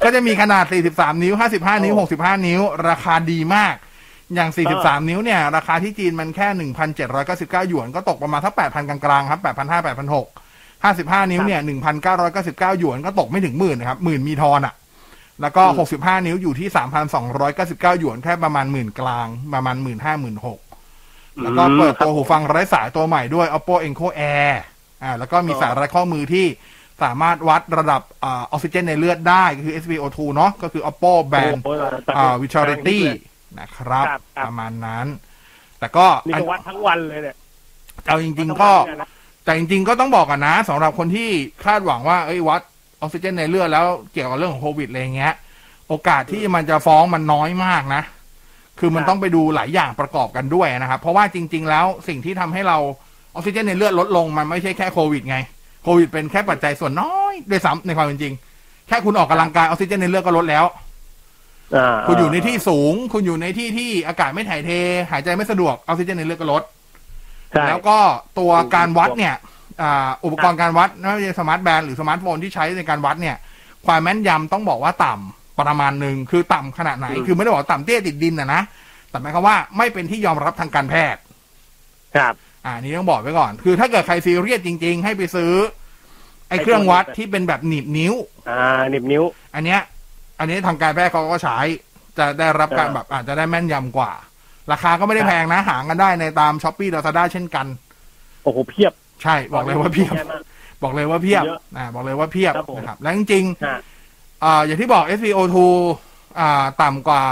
[0.04, 3.76] ก็จะมีขนาด 43 นิ้ว 55 นิ้ว 65 นิ้ว ราคาดีมาก
[4.36, 6.48] อย่าง 43 นิ้วเนี่ย ราคาที่จีนมันแค่
[7.10, 11.62] 1,799 หยวน ก็ตกประมาณสัก8,000 กลางๆ ครับ 8,500 8,600 55 นิ้วเนี่ย
[12.20, 14.74] 1,999 หยวน ก็ตกไม่ถึงหมื่นนะครับ หมื่นมีทอนอะ
[15.42, 15.64] แล้วก็
[15.96, 16.68] 65 นิ้วอยู่ที่
[17.34, 20.60] 3,299 หยวน แค่ประมาณหมื่นกลาง ประมาณหมื่นห้าหมื่นหก
[21.42, 24.08] แล้วก็เปิดตัวหูฟังไร้สายตัวใหม่ด้วย oppo enco
[24.38, 24.54] air
[25.04, 26.46] อ่า แล้วก็มีสายไร้ข้อมือที่
[27.04, 31.84] สามารถวัดระดับออกซิเจนในเลือดได้ คือ SpO2 เนาะก็คือ Oppo Band โอ้โห
[32.18, 33.00] อ่า Vitality
[33.60, 35.06] นะครับครับครับ ประมาณนั้น
[35.80, 37.36] แต่ก็นี่ก็วัดทั้งวันเลยเนี่ย
[38.08, 38.72] เอาจริง ๆ ก็
[39.44, 41.30] แต่จริง ๆ ก็ต้องบอกกันนะสำหรับคนที่
[41.66, 42.62] คาดหวังว่าเอ้ยวัด
[43.02, 45.34] ออกซิเจนในเลือดแล้วเกี่ยวกับเรื่องของโควิดอะไรเงี้ย
[45.88, 48.04] โอกาสที่มันจะฟ้องมันน้อยมากนะ
[48.80, 52.78] คือมันต้องไปดูหลายอย่างประกอบกันด้วยนะครับ เพราะว่าจริง ๆ แล้วสิ่งที่ทำให้เรา
[53.34, 55.38] ออกซิเจนในเลือดลดลงมันไม่ใช่แค่โควิดไง
[55.86, 58.34] โควิดเป็นแค่ปัจจัยส่วนน้อยด้วยซ้ำในความเป็นจริง
[58.88, 60.66] แค่คุณออกกำลังกายออกซิเจนในเลือดก็ลดแล้ว
[61.76, 64.70] อ่าคุณอยู่ในที่สูง คุณอยู่ในที่ที่อากาศไม่ถ่ายเท
[65.12, 66.64] หายใจไม่สะดวกออกซิเจนในเลือดก็ลด
[67.52, 67.98] ใช่แล้วก็
[68.40, 69.36] ตัวการวัดเนี่ย
[69.82, 73.36] อ่าอุปกรณ์การวัดไม่ว่าจะ smart band หรือสมาร์ทโฟนที่ใช้ในการวัดเนี่ย
[73.86, 78.62] ความแม่นยำต้องบอกว่าต่ำประมาณหนึ่งคือต่ำขนาดไหน คือไม่ได้บอกว่าต่ำเตี้ยติดดินนะนะ
[79.10, 81.22] แต่หมายความว่าไม่เป็นที่ยอมรับทางการแพทย์
[82.18, 82.34] ครับ
[82.66, 85.54] อ่านี่ต้องบอกไว้ก่อน คือถ้าเกิดใครซีเรียสจริง ๆ ให้ไปซื้อ
[86.50, 88.14] ไอ้เครื่องวัดที่เป็นแบบหนีบนิ้ว
[88.50, 89.24] อ่าหนิบนิ้ว
[89.56, 89.80] อันเนี้ย
[90.40, 91.58] อันนี้ทางการแพทย์เขาก็ใช้
[92.18, 94.12] จะได้รับการเออแบบอาจจะได้แม่นยำกว่า
[94.72, 97.66] ราคาก็ไม่ได้แพงนะ หากันได้ในตามช้อปปี้ลาซาด้าเช่นกัน
[98.44, 100.42] โอ้โหเพียบ ใช่ บอกเลยว่าเพียบแย่มาก
[100.84, 105.58] บอกเลยว่าเพียบเยอะอ่าบอกเลยว่าเพียบครับผมนะครับ แล้วจริงฮะๆอ่าอย่างที่บอก SPO2
[106.40, 107.24] อ่าต่ำกว่า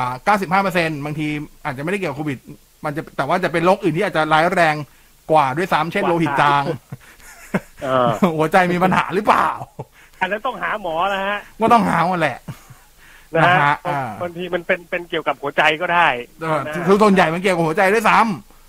[0.56, 1.28] 95%บางที
[1.65, 2.38] อาจจะไม่ได้เกี่ยวกับโควิด
[2.86, 4.76] มันจะแต่ว่าจะเป็นโรคอื่นที่อาจจะร้ายแรง
[5.34, 6.63] กว่าด้วยซ้ำเช่นโลหิตจาง
[7.84, 9.50] เออหัวใจมีปัญหาหรือเปล่า
[10.22, 12.38] อันนั้นต้องหาหมอนะฮะก็ต้องหาวันแหละ
[13.36, 16.08] นะนะฮะฮะอ่าบางทีมันเป็นเป็นเกี่ยวกับหัวใจก็ได้
[16.41, 18.19] เออนะคือส่วนใหญ่มันเกี่ยวกับหัวใจด้วยซ้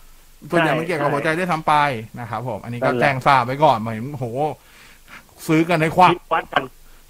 [0.00, 1.74] ำส่วนใหญ่ใช่มันเกี่ยวกับหัวใจด้วยซ้ำไป
[2.20, 4.24] นะครับผม อันนี้ก็นั่นแหละแจ้งทราบไว้ก่อนเหมือนโห
[5.46, 6.62] ซื้อกันในควักคิดวัดกัน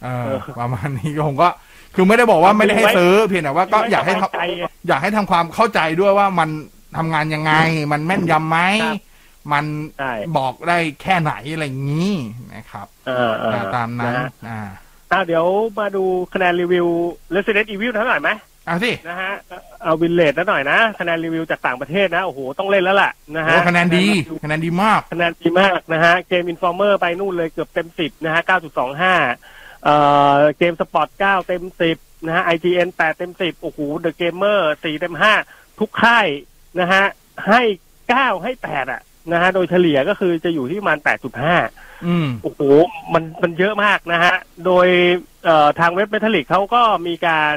[0.04, 1.48] เออเออประมาณนี้ผมก็
[1.94, 6.48] คือไม่ได้บอกว่าไม่ได้ให้ซื้อเพียงแต่ว่าก็อยากให้ทำสบใจไงอยากให้ทำความเข้าใจด้วยว่ามัน
[6.96, 7.52] ทำงานยังไง
[7.92, 9.13] มันแม่นยำไหมครับ
[9.52, 9.64] มัน
[9.98, 12.12] ใช่บอกได้แค่ไหนอะไรอย่างนี้
[12.54, 14.60] นะครับเออเออตามนั้นะฮะอ่า
[15.10, 15.46] อ่าเดี๋ยว
[15.78, 16.04] มาดู
[16.34, 16.86] คะแนนรีวิว
[17.34, 18.30] Resident Evil เท่าไหร่อยไหม
[18.66, 19.32] เอาสินะฮะ
[19.82, 24.06] เอาวินเลดหน่อยนะคะแนนรีวิวจากต่างประเทศนะโอ้โหต้องเล่นแล้วล่ะนะฮะโอ้คะแนนดี
[24.44, 28.42] คะแนนดีมากคะแนนดีมากนะฮะ Game Informer ไปนู่นเลยเกือบเต็มสิบนะฮะ
[29.12, 29.96] 9.25เอ่
[30.36, 35.14] อ GameSpot 9เต็มสิบนะฮะ IGN 8เต็มสิบโอ้โห TheGamer 4เต็ม
[35.46, 36.26] 5ทุกค่าย
[36.80, 37.04] นะฮะ
[37.48, 37.62] ให้
[38.02, 39.02] 9ให้8อะ
[39.32, 40.98] นะฮะโดยเฉลี่ยก็คือจะอยู่ที่ประมาณ
[41.52, 42.60] 8.5 อืมโอ้โห
[43.14, 44.34] มันมันเยอะมากนะฮะ
[44.66, 44.86] โดย
[45.44, 47.56] เอ่อทางเว็บเมทัลลิกเขาก็มีการ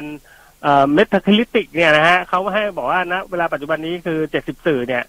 [0.62, 5.04] เอ่อเมทัลคริติกเนี่ยนะฮะเขาให้บอกว่านะเวลาปัจจุบันนี้คือ 70 สื่อเนี่ย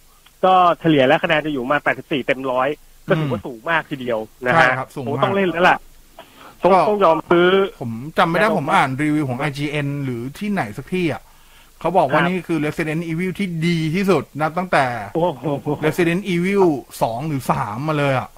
[0.46, 2.70] ก็เฉลี่ยแล้วคะแนนจะอยู่มา 84 เต็มร้อย
[3.08, 5.78] ก็ถือว่าสูงมากทีเดียวนะใช่ฮะครับสูงโอ้มากต้องเล่นแล้วล่ะ
[6.64, 7.48] ต้องก็ต้องยอมซื้อ
[7.82, 11.22] ผมจำไม่ได้แล้วผมอ่านรีวิวของ IGN หรือที่ไหนสักที่อะ
[11.80, 15.46] เขาบอกว่าครับนี่คือ Resident Evil ที่ดีที่สุดนับตั้งแต่โอ้โห
[15.86, 16.64] Resident Evil
[17.02, 18.30] สองหรือสามมาเลยอะ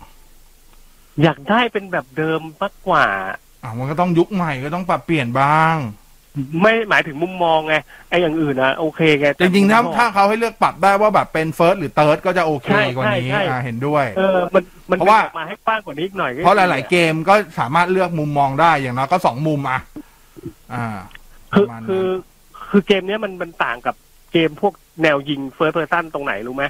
[1.23, 3.05] อยากได้เป็นแบบเดิมมากกว่า
[3.63, 5.77] อะมันก็ต้องยุคใหม่ก็ต้องปรับเปลี่ยนบ้าง
[6.61, 7.75] ไม่หมายถึงมุมมองไง
[8.09, 19.79] ไอ้อย่างอื่นนะโอเคไงจแต่ริงๆถ้ามุมมอถ้าเขาให้เลือกปรับได้ว่าแบบเป็น First หรือ Third ก็จะโอเคใช่กว่านี้ใช่ใช่อะเห็นด้วยเออมันมันเพราะว่าออกมาให้กว้างกว่านี้อีกหน่อยก็เพราะหดีลายๆเกมก็สามารถเลือกมุมมองได้อย่างน้อยก็สองมุมอะ
[20.73, 20.85] อ่า
[21.53, 22.07] คือประมาณนั้นคือ
[22.71, 23.95] คือเกมเนี้ยมันมันต่างกับ
[24.31, 26.63] เกมพวกแนวยิง first person ตรงไหนรู้ไหม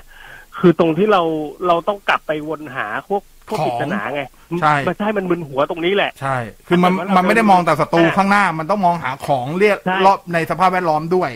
[0.60, 1.22] คือตรงที่เรา
[1.68, 4.22] เราต้องกลับไปวนหาพวกพวกของปริศนาไง
[4.62, 6.38] ใช่มันใช่มันมึนหัวตรงนี้แหละ ใช่
[6.68, 11.30] คือมันถ้าเกิดว่าเรามันไม่ได้มองแต่ศัตรูเดินข้างหน้า มันต้องมองหาของเรียกใช่รอบในสภาพแวดล้อมด้วย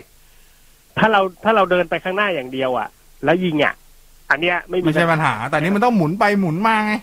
[0.98, 2.88] ถ้าเราถ้าเราเดินไปข้างหน้าอย่างเดียวอะ
[3.26, 3.74] แล้วยิงอะ
[4.30, 6.94] อันเนี้ยไม่มีไม่ใช่ปัญหา แต่นี่มันต้องหมุนไปหมุนมาไง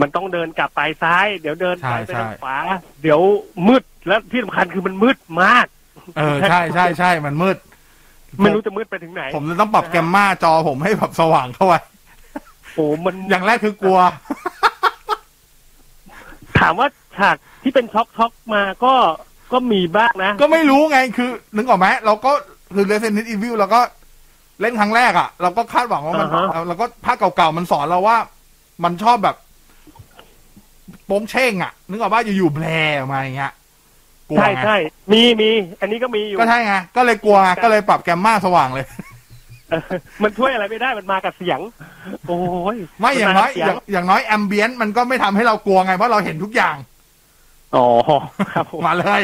[0.00, 2.56] มันต้องเดินกลับไปซ้าย เดี๋ยวเดินไปใช่ไปใช่ทางขวา
[3.02, 3.20] เดี๋ยว
[3.68, 5.66] มืดแล้วที่สำคัญคือมันมืดมาก
[6.16, 7.56] เออใช่ใช่ใช่มันมืด
[8.38, 11.80] ไม่รู้จะมืดไปถึงไหน ผมจะต้องปรับแกมมาจอผมให้แบบสว่างเข้าไว้
[12.74, 13.98] โอ้มันอย่างแรกคือกลัว
[16.58, 18.94] ถามว่าฉากที่เป็นช็อกช็อกมาก็
[19.52, 22.32] ก็มีบ้างนะ ก็ไม่รู้ไงคือนึกออกไหมเราก็
[22.74, 23.80] คือ Resident Evil เราก็
[24.60, 28.16] เล่นครั้งแรกอะ่ะ เราก็คาดหวังว่ามันอ่าฮะเราก็ภาคเก่าๆมันสอนเราว่า
[28.84, 29.36] มันชอบแบบ
[31.06, 33.52] โป้งเช่งอะ่ะ นึกออกว่าอยู่ๆแผลออกมาอย่างเงี้ย
[34.28, 34.76] กลัวใช่ไงใช่
[35.12, 38.86] มีมีอันนี้ก็มีอยู่ก็ใช่ไงก็เลยกลัวไงก็เลยปรับแกมมาสว่างเลย
[39.70, 39.82] เออ
[40.22, 41.60] มันช่วยอะไรไม่ได้มันมากับเสียง
[42.26, 42.38] โอ้
[42.74, 46.76] ยไม่อย่างน้อยมัมอย่างอย่างน้อยแอมเบียนมันก็ไม่ทำให้เรากลัวไงเพราะเราเห็นทุกอย่าง
[47.76, 47.86] อ๋อ
[48.54, 49.22] ครับผมมาเลย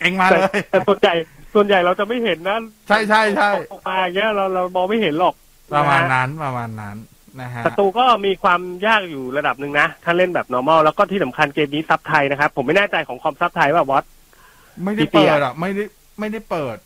[0.00, 1.14] เองมาแต่เลยแต่ส่วนใหญ่
[1.54, 5.34] ส่วนใหญ่เราจะไม่เห็นนะใช่ใช่ใช่ออกมาอย่างเงี้ยเราเรามองไม่เห็นหรอก
[5.74, 6.96] ประมาณนฮนั้นประมาณนั้น
[7.40, 14.04] นะฮะศัตรูก็มีความยากอยู่ระดับหนึ่งนะ ถ้าเล่นแบบ normal แล้วก็ที่สำคัญเกมนี้ซับไทยนะครับ ผมไม่แน่ใจของคอมซับไทยว่าวอต
[14.84, 15.84] ไม่ได้พี่เตี้เปิยดอะ ไม่ได้
[16.18, 16.76] ไม่ได้เปิด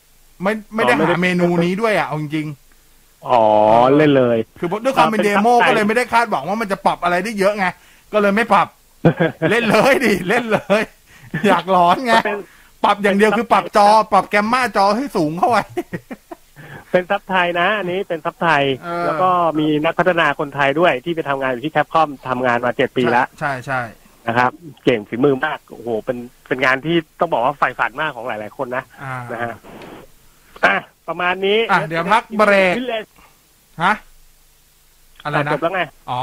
[0.42, 2.48] ไม่ไม่ได้อ๋อไม่ได้หาเมนูนี้ด้วยอะเอาจริง
[3.28, 3.42] อ๋อ
[3.96, 7.66] เล่นเลยๆคือด้วยความเป็นเป็นเดโมซับไทยก็เลยไม่ได้คาดหวังว่ามันจะปรับอะไรได้เยอะไง
[8.12, 8.68] ก็เลยไม่ปรับ
[9.50, 10.82] เล่นเลยดิเล่นเลย
[11.48, 12.38] อยากร้อนไงเป็น
[12.84, 15.62] ปรับอย่างเดียวคือปรับจอ ปรับแกมมาจอให้สูงเข้าไว้
[16.90, 23.80] เป็นซับไทยนะ อันนี้เป็นซับไทยเออแล้วก็มีนักพัฒนาคนไทยด้วยที่ไปทำงานอยู่ที่แคปคอมทำงานมาเจ็ดปีแล้วใช่ใช่
[24.26, 24.50] นะครับ
[24.84, 29.54] เก่งฝีมือมากโอ้โหเป็นเป็นงานที่ต้องบอกว่าใฝ่ฝันมากของหลาย ๆ คนนะอ่านะฮะ
[30.64, 30.76] อะ
[31.08, 33.10] ประมาณนี้อะเดี๋ยวพักเบรก Village
[33.82, 33.94] ฮะ
[35.24, 36.20] อะไรนะ จบแล้วไง อ๋อ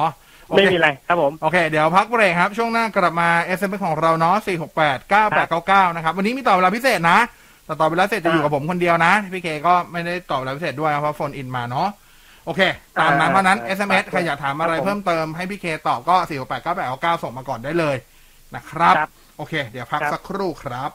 [0.48, 4.36] โอไม่เคมีอะไรครับผม โอเค เดี๋ยวพักเบรกครับ ช่วงหน้ากลับมา SMS ของเราเนาะ
[4.76, 5.12] 468
[5.52, 7.20] 9899 นะครับ วันนี้มีต่อเวลาพิเศษนะ
[7.66, 11.90] แต่ต่อเวลาพิเศษจะอยู่กับผมคนเดียวนะ พี่เคก็ไม่ได้ต่อเวลาพิเศษด้วยเพราะ phone in มาเนาะ
[12.46, 12.62] โอเค
[13.02, 16.16] ตามนั้นเพราะนั้น SMS ใครอยากถามอะไรเพิ่มเติมให้พี่เคตอบก็
[16.48, 17.96] 468 9899ส่งมาก่อนได้เลย
[18.56, 20.92] นะครับครับโอเค เดี๋ยวพักครับสักครู่ครับ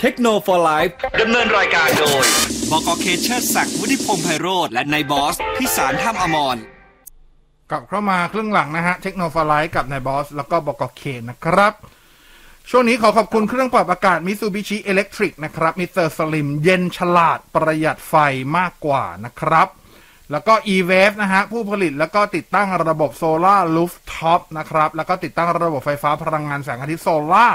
[0.00, 0.88] เทคโนโลยี
[1.20, 2.24] ดำเนินรายการโดย
[2.70, 6.56] บกเคเชอร์ศักดิ์วุฒิพงษ์ไพโรธและนายบอส พิสารถ้ำอมร
[7.70, 11.74] กลับเข้ามาครึ่งหลังนะฮะ เทคโนโลยีกับนายบอส แล้วก็บกเคนะครับ
[12.72, 16.06] ช่วงนี้ขอขอบคุณเครื่องปรับอากาศ Mitsubishi Electric นะครับ Mr.
[16.06, 18.14] Slim เย็นฉลาดประหยัดไฟ
[18.58, 19.68] มากกว่านะครับ
[20.30, 27.46] แล้วก็ e-wave นะฮะ ผู้ผลิตแล้วก็ติดตั้งระบบ solar rooftop นะครับ แล้วก็ติดตั้งระบบไฟฟ้าพลังงานแสงอาทิตย์โซลาร์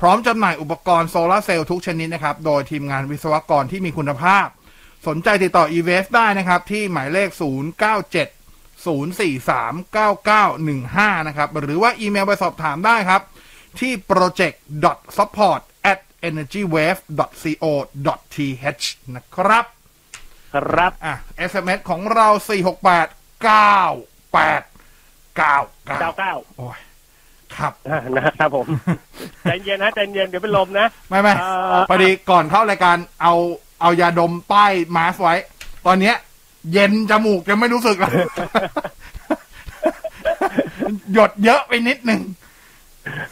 [0.00, 4.46] พร้อมจำหน่ายอุปกรณ์โซลาร์เซลล์ทุกชนิดนะครับ โดยทีมงานวิศวกรที่มีคุณภาพ
[5.06, 7.38] สนใจติดต่อ e-wave ได้นะครับ ที่หมายเลข 097
[8.86, 13.22] 0439915 นะครับ หรือว่าอีเมลไปสอบถามได้ครับ
[13.80, 14.56] ที่ project
[15.18, 15.60] support
[15.92, 17.00] at energywave
[17.62, 17.72] co
[18.34, 18.84] th
[19.14, 19.64] นะครับ
[20.54, 21.14] ครับ อะ
[21.50, 22.28] SMS ของเรา
[22.66, 24.64] 468 98
[25.36, 25.56] 99เก้า
[26.18, 26.78] เก้าโอ้ย
[27.56, 27.72] ครับ
[28.16, 28.66] นะครับผม
[29.42, 33.34] ใจเย็นนะใจเย็นเดี๋ยวเป็นลมนะ ไม่ไม่เอ่อพอดีก่อนเข้ารายการเอา
[33.80, 35.34] เอายาดมป้ายมาสไว้
[35.86, 36.16] ตอนเนี้ย
[36.72, 38.26] เย็นจมูกยังไม่รู้สึกเลย
[41.12, 42.20] หยดเยอะไปนิดนึง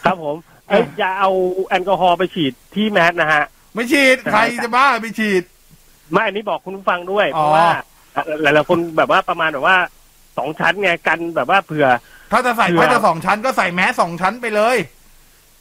[0.04, 0.37] ครับผม
[0.68, 1.30] เอ้ยอย่าเอา
[1.68, 5.42] แอลกอฮอล์ไปฉีดที่แมสนะฮะ ไม่ฉีด ใครจะบ้าไปฉีด
[6.12, 7.68] ไม่อันนี้บอกคุณผู้ฟังด้วยอ๋เพอราะว่า
[8.42, 9.76] หลายๆคนแบบว่าประมาณแบบว่า
[10.38, 11.87] สองชั้นไงกันแบบว่าเผื่อ
[12.32, 14.76] ถ้าจะใส่เผื่อถ้าจะสองชั้นก็ใส่แมสสองชั้นไปเลย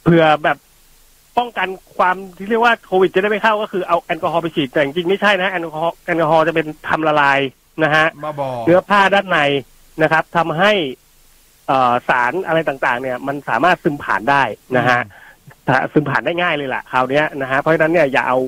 [0.02, 0.56] เผื่อแบบ
[1.38, 7.40] ป้องกันความที่เรียกว่าโควิดจะได้ไม่เข้าก็คือเอาแอลกอฮอล์ไปฉีดแต่จริงๆไม่ใช่นะแอลกอฮอล์แอลกอฮอล์จะเป็นทำละลาย
[7.82, 9.38] นะฮะบ้าบอเนื้อผ้าด้านใน
[10.02, 11.03] นะครับทำให้เอ่อ
[12.08, 14.42] สารอะไรต่างๆ เนี่ยมันสามารถซึมผ่านได้
[14.76, 15.00] นะฮะ
[15.66, 18.38] ถ้าซึมผ่านได้ง่ายเลยล่ะคราวเนี้ยนะฮะเพราะฉะนั้นเนี่ยอย่าเอา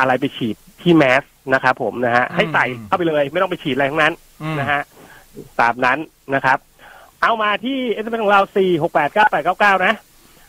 [0.00, 1.22] อะไรไปฉีดที่แมส
[1.54, 4.80] นะครับผมนะฮะให้ใส่เข้าไปเลยไม่ต้องไปฉีดอะไรทั้งนั้นอืมนะฮะ
[5.60, 5.98] ตามนั้น
[6.34, 6.58] นะครับ
[7.22, 9.94] เอามาที่ SMS ของเราสี่หกแปดเก้าแปดเก้าเก้านะ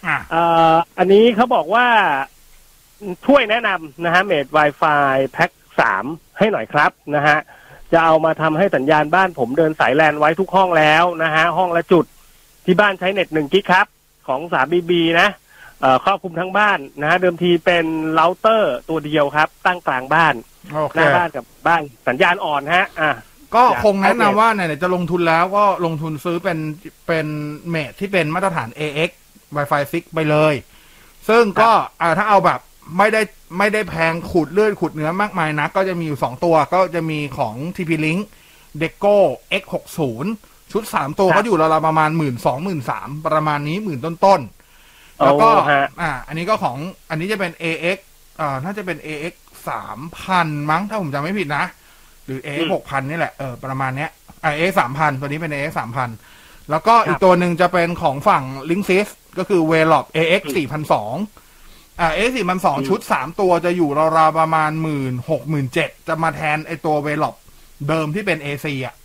[0.07, 1.85] อะเอ่ออันนี้เขาบอกว่า
[3.25, 6.05] ช่วยแนะนำนะฮะเมด Wi-Fi แพ็คสาม
[6.37, 7.37] ให้หน่อยครับนะฮะ
[7.91, 12.05] จะเอามาทำให้สัญญาณบ้านผมเดินสายแลนไว้ทุกห้องแล้วนะฮะห้องละจุด
[12.69, 13.87] ที่บ้านใช้เน็ตหนึ่งกิกครับ
[14.27, 15.29] ของสามบีบีนะ
[15.81, 20.33] เอ่อครอบคลุมทั้งบ้านนะฮะเดิมทีเป็นเราเตอร์ตัวเดียวครับ ตั้งกลางบ้าน
[20.73, 23.11] โอหเคน้าบ้านกับบ้านสัญญาณอ่อนฮะ อะ
[23.55, 26.57] ก็อยากคงแนะนำอัปเดตว่าไหนๆจะลงทุนแล้วก็ลงทุนซื้อเป็น
[27.07, 27.27] เป็น
[27.69, 29.11] เมทที่เป็นมาตรฐาน AX
[29.55, 30.53] Wi-Fi 6 ไปเลย
[31.29, 32.59] ซึ่งก็อ่าถ้าเอาแบบ
[32.97, 33.21] ไม่ได้
[33.57, 38.21] ไม่ได้แพงขูดเลือดขูดเนื้อมากมายนักก็จะมีอยู่สองตัวก็จะมีของ TP Link
[38.81, 39.17] Deco
[39.61, 40.01] X60
[40.71, 46.77] ชุดสามตัวครับก็อยู่ราวๆประมาณหมื่นสองหมื่นสามประมาณนี้หมื่นต้นๆแล้วก็โอ้ฮะอ่า อันนี้ก็ของ
[47.09, 47.97] อันนี้จะเป็น AX
[48.39, 49.33] อ่าน่าจะเป็น AX
[49.69, 51.65] สามพันมั้งถ้าผมจำไม่ผิดนะ
[52.25, 54.09] หรือ AX หกพันนี่แหละเออประมาณเนี้ย
[54.43, 56.09] อ่า AX สามพันตัวนี้เป็น AX สามพัน
[56.71, 61.15] แล้วก็อีกตัวหนึ่งจะเป็นของฝั่ง Linksys ก็คือ v e l o p AX สี่พันสอง
[61.99, 67.35] อ่า AX สี่พันสองชุดสามตัวจะอยู่ราวๆประมาณหมื่นหกหมื่นเจ็ดจะมาแทนไอตัว v e l o p
[67.87, 68.95] เดิมที่เป็น AC อะ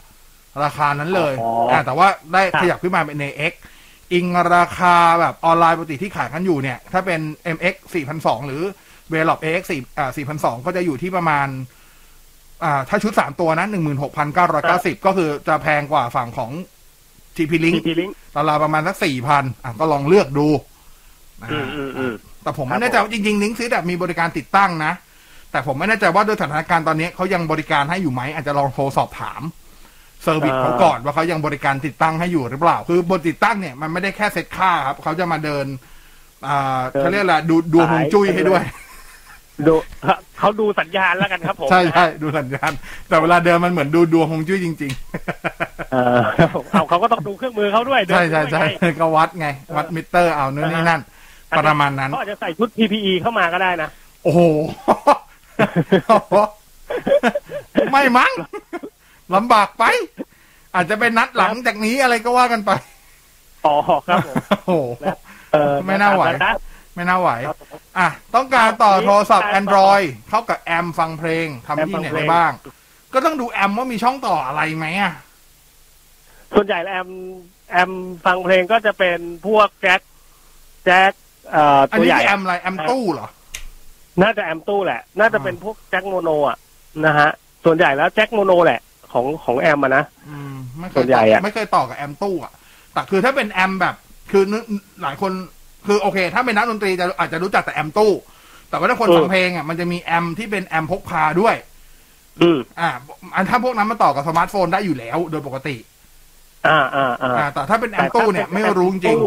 [0.64, 3.52] ราคานั้นเลยอ๋ออ่อ่าแต่ว่าได้ครับขยับขึ้นมาเป็น AX
[4.12, 7.20] อิงราคาแบบออนไลน์ปกติที่ขายกันอยู่เนี่ย ถ้าเป็น
[7.56, 7.74] MX
[8.16, 8.62] 4,200 หรือ
[9.12, 11.48] v e l o p AX 4อ่า4,200 ก็จะอยู่ที่ประมาณ
[12.64, 13.66] อ่า ถ้าชุด 3 ตัวนะ
[14.36, 16.50] 16,990 ก็คือจะแพงกว่าฝั่งของ
[17.36, 18.96] TP Link ทีพีลิงราวๆประมาณสัก
[19.30, 20.48] 4,000อะก็ลองเลือกดู
[21.42, 24.92] อ่าอืมอืมอืม ครับ แต่ผมครัไม่บแน่ใจว่าจริงๆ Linksys แบบมีบริการติดตั้งนะ
[25.50, 29.42] แต่ผมไม่แน่ใจว่าด้วยสถานการณ์ตอนนี้เขายังบริการให้อยู่ไหมอาจจะลองโทรสอบถาม
[30.22, 35.66] service เขาก่อนว่าเขายังบริการติดตั้งให้อยู่หรือเปล่า คือบนติดตั้งเนี่ยมันไม่ได้แค่เซ็ตค่าครับเขาจะมาเดิน
[36.48, 38.64] อ่าเขาเรียกอะไรดูดูฮวงจุ้ยให้ด้วย
[39.66, 39.74] ดู
[40.38, 42.72] เขาดูสัญญาณแล้วกันครับผมใช่ใช่ดูสัญญาณ
[43.08, 44.92] แต่เวลาเดินมันเหมือนดูดวงฮวงจุ้ยจริง
[45.92, 46.20] เออ
[46.70, 51.00] เอาเขาก็ต้องดูเครื่องมือเขาด้วยๆใช่ใช่ใช่เดินด้วยไงก็วัดไง วัดมิเตอร์เอานู่นนี่นั่น
[51.58, 53.88] ประมาณนั้นเขาอาจจะใส่ชุด PPE เข้ามาก็ได้นะ
[54.22, 54.40] โอ้โห
[57.92, 58.32] ไม่มั้ง
[59.34, 59.84] ลำบากไป
[60.74, 62.70] อาจจะเป็นนัดหลังจากนี้อะไรก็ว่ากันไป
[63.66, 63.74] อ๋อ
[64.06, 64.34] ครับผม
[64.66, 64.84] โอ้โห
[65.52, 66.54] เออไม่น่าไหวนะ
[66.94, 67.56] ไม่น่าไหวครับ
[67.98, 72.52] อะ ต้องการต่อโทรศัพท์ครับ Android เข้ากับแอมฟังเพลงทำแอมที่ฟังไหนเพลงได้บ้าง
[73.12, 75.14] ก็ต้องดูแอมว่ามีช่องต่ออะไรไหมอะ
[76.54, 77.10] ส่วนใหญ่แล้วแอม
[77.70, 77.90] แอม
[78.26, 80.00] ฟังเพลงก็จะเป็นพวกแจ็ค
[80.84, 81.12] แจ็ค
[81.50, 83.28] เอ่ออันตัวนี้ใหญ่คือแอมอะไรแอมตู้เหรอ
[84.22, 86.58] น่าจะแอมตู้แหละ น่าจะเป็นพวกแจ็คโมโนอะ
[87.06, 87.30] นะฮะ
[87.64, 88.80] ส่วนใหญ่แล้วแจ็คโมโนแหละ
[89.12, 92.52] ของของ amp อะนะอืมส่วนใหญ่ไม่เคยต่ออะ ไม่เคยต่อกับแอมตู้อะ
[92.92, 93.94] แต่คือถ้าเป็นแอมแบบ
[94.30, 94.62] คือนึก
[95.02, 95.32] หลายคน
[95.86, 98.12] คือโอเค ถ้าเป็นนักดนตรีจะอาจจะรู้จักแต่ amp ตู้
[98.68, 101.54] แต่ว่าถ้าคนฟังเพลงอะมันจะมีแอมที่เป็นแอมพกพาด้วย
[102.42, 102.88] อืมอ่า
[103.34, 105.76] อันถ้าพวกนั้นมาต่อกับสมาร์ทโฟนได้อยู่แล้ว โดยปกติ
[106.68, 109.18] อ่าอ่าอ่า อ่า แต่ถ้าเป็น amp ตู้เนี่ยไม่รู้จริง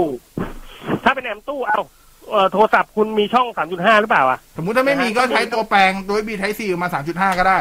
[1.05, 1.81] ถ้าเป็น amp ตู้ เอ้า
[2.31, 7.59] เอ่อโทรศัพท์คุณมีช่อง 3.5 หรือเปล่าอะ สมมุติถ้าไม่มีก็ใช้ตัวแปลงตัว USB Type-C มาสามจุดห้าก็ได้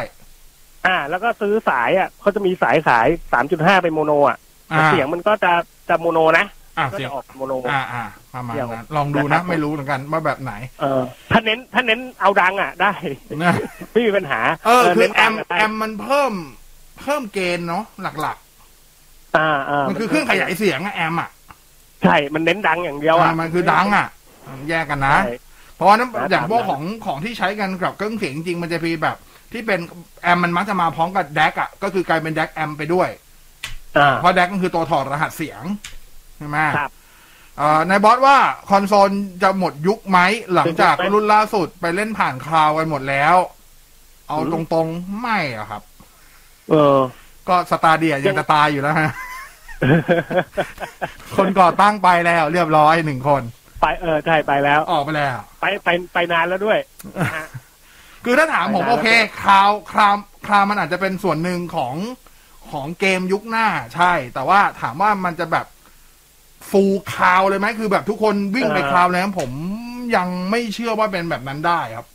[0.87, 3.07] อ่า แล้วก็ซื้อสายอะเขาจะมีสายขาย
[3.45, 4.39] 3.5เป็นโมโนอะ
[4.73, 5.53] อ่าเสียงมันก็จะ
[5.89, 6.47] จะโมโนนะ
[6.79, 12.93] อ่าก็เสียงจะออกโมโนอ่าอ่าประมาณเดี๋ยวนั้นลองดูนะครันะบไม่รู้เหมือนกันว่าแบบไหน เออถ้าเน้นถ้าเน้นเอาดังอะได้
[13.43, 13.55] นะ
[13.93, 16.33] ไม่มีปัญหา เออคือน้นแอดังมะได้แอมมันเพิ่ม
[17.01, 18.37] เพิ่มเกณฑ์เนาะหลัก
[19.37, 21.31] อ่าอ่าๆมันคือเครื่องขยายเสียงอะแอมอะ
[22.03, 24.07] ใช่มันเน้นดังอย่างเดียวอะอ่ามันคือดังอะ
[24.69, 25.35] แยกกันนะใช่
[25.77, 29.17] เพราะว่านั้นนะอย่างพวกตามนั้นของของที่ใช้กันกับเครื่องเสียงจริงๆมันจะมีแบบ
[29.57, 29.81] ที่เป็น
[30.23, 33.09] amp มันมักจะมาพร้อมกับ DAC อะก็คือกลายเป็น DAC amp ไปด้วย
[33.99, 35.65] อ่าเพราะ DAC ก็คือตัวถอดรหัสเสียง
[36.39, 36.91] ใช่ไหมครับ
[37.59, 38.39] เอ่อนายบอสว่า
[38.69, 39.11] คอนโซล
[39.43, 40.19] จะหมดยุคไหม
[40.55, 43.37] หลังจากเป็นยุคไหมรุ่นล่าสุดไปเล่นผ่าน cloud กันหมดแล้ว
[44.29, 45.83] อืม เอาตรงๆ ไม่อะครับ
[46.71, 46.99] เออ
[47.49, 49.11] ก็ Stadia ยังจะตายอยู่แล้วฮะ
[51.37, 53.43] คนก่อตั้งไปแล้วเรียบร้อยหนึ่งคน
[53.81, 56.79] ไปเออใช่ไปแล้วออกไปแล้ว ไปไปไปนานแล้วด้วย
[57.25, 57.47] นะฮะ
[58.25, 59.09] คือถ้าถามผมไปนานแล้วโอเค
[59.43, 60.15] คราวคราว
[60.47, 61.95] คราวมันอาจจะเป็นส่วนหนึ่งของ
[62.71, 65.67] ของเกมยุคหน้าใช่ แต่ว่าถามว่ามันจะแบบ
[66.71, 69.51] ฟูลคราวเลยไหมคือแบบทุกคนวิ่งไปคราวเลยผม
[70.17, 72.07] ยังไม่เชื่อว่าเป็นแบบนั้นได้ครับ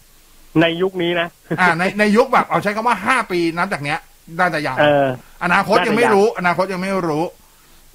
[0.61, 1.27] ในยุคนี้นะ
[1.59, 3.99] อ่าในในยุคแบบเอาใช้คำว่าห้าปีนับจากเนี้ย
[4.39, 5.07] น่าจะยังเออ
[5.43, 7.23] อนาคตยังไม่รู้ อนาคตยังไม่รู้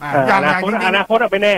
[0.02, 1.54] อ่าเอออย่างออนาย่างคตจริองนาคตเอาไปแน่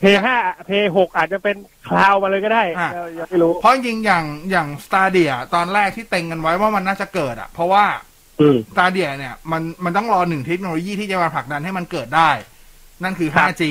[0.00, 0.36] เพย์ห้า
[0.66, 1.56] เพย์หกอาจจะเป็น
[1.88, 7.84] คลาวมาเลยก็ได้อะเรายังไม่รู้ๆเพราะจริงๆอย่างอย่างสตาเดียตอนแรกที่เต็งกันไว้ว่ามันน่าจะเกิดอะ เพราะว่า
[8.40, 12.30] อืมสตาเดียเนี่ย มันมันต้องรอหนึ่งเทคโนโลยีที่จะมาผลักดันให้มันเกิดได้
[13.02, 13.64] นั่นคือครับ 5G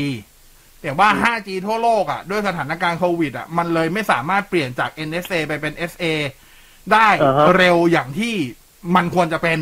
[0.82, 6.06] แต่ว่า 5G ทั่วโลกอะ ด้วยสถานการณ์โควิดอะ มันเลยไม่สามารถเปลี่ยนจาก NSA ไปเป็น SA
[6.94, 8.34] ได้อ่าฮะเร็วอย่างที่
[8.96, 9.60] มันควรจะเป็น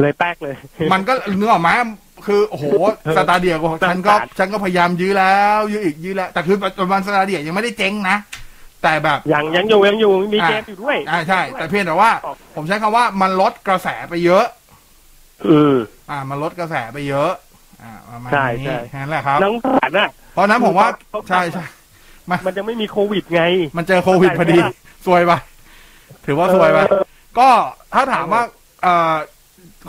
[0.00, 0.56] เลยแป๊กเลย
[0.92, 1.70] มันก็นึกออกไหม
[2.26, 2.64] คือโอ้โห
[3.16, 8.16] สตาเดียก็ฉันก็สตาร์ทฉันก็พยายามยื้อแล้วยื้ออีกยื้อแล้วแต่คือปัจจุบันสตาเดียยังไม่ได้เจ๊งนะ
[8.82, 14.44] แต่แบบยังยังอยู่ยังอยู่มีอะเกมอยู่ด้วยอ่าใช่ แต่เพียงแต่ว่าออกผมใช้คำว่ามันลดกระแสไปเยอะ
[15.46, 15.74] อืม
[16.10, 17.32] อ่า มันลดกระแสไปเยอะ
[17.82, 21.64] อ่าประมาณใช่นี้ใช่แค่นั้นแหละครับน้องสารน่ะเพราะฉะนั้นผมว่าเขาใช่ใช่
[22.46, 23.42] มันยังไม่มีโควิดไง
[23.76, 25.32] มันเจอโควิดพอดีเข้าใจไหมล่ะซวยไป
[26.26, 27.02] ถือว่าซวยไปเออ
[27.38, 27.48] ก็
[27.94, 28.42] ถ้าถามว่า
[28.82, 29.14] เอ่อ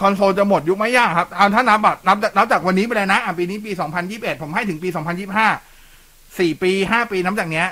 [0.02, 3.72] คอนโซลจะหมดยุคไม่ยากครับเอาถ้านับแบบนับนับจากวันนี้ไปเลยนะอะปีนี้ปี
[4.08, 4.90] 2021 ผมให้ถึงปี
[5.64, 7.68] 2025สี่ปี 5 ปีนับจากเนี้ย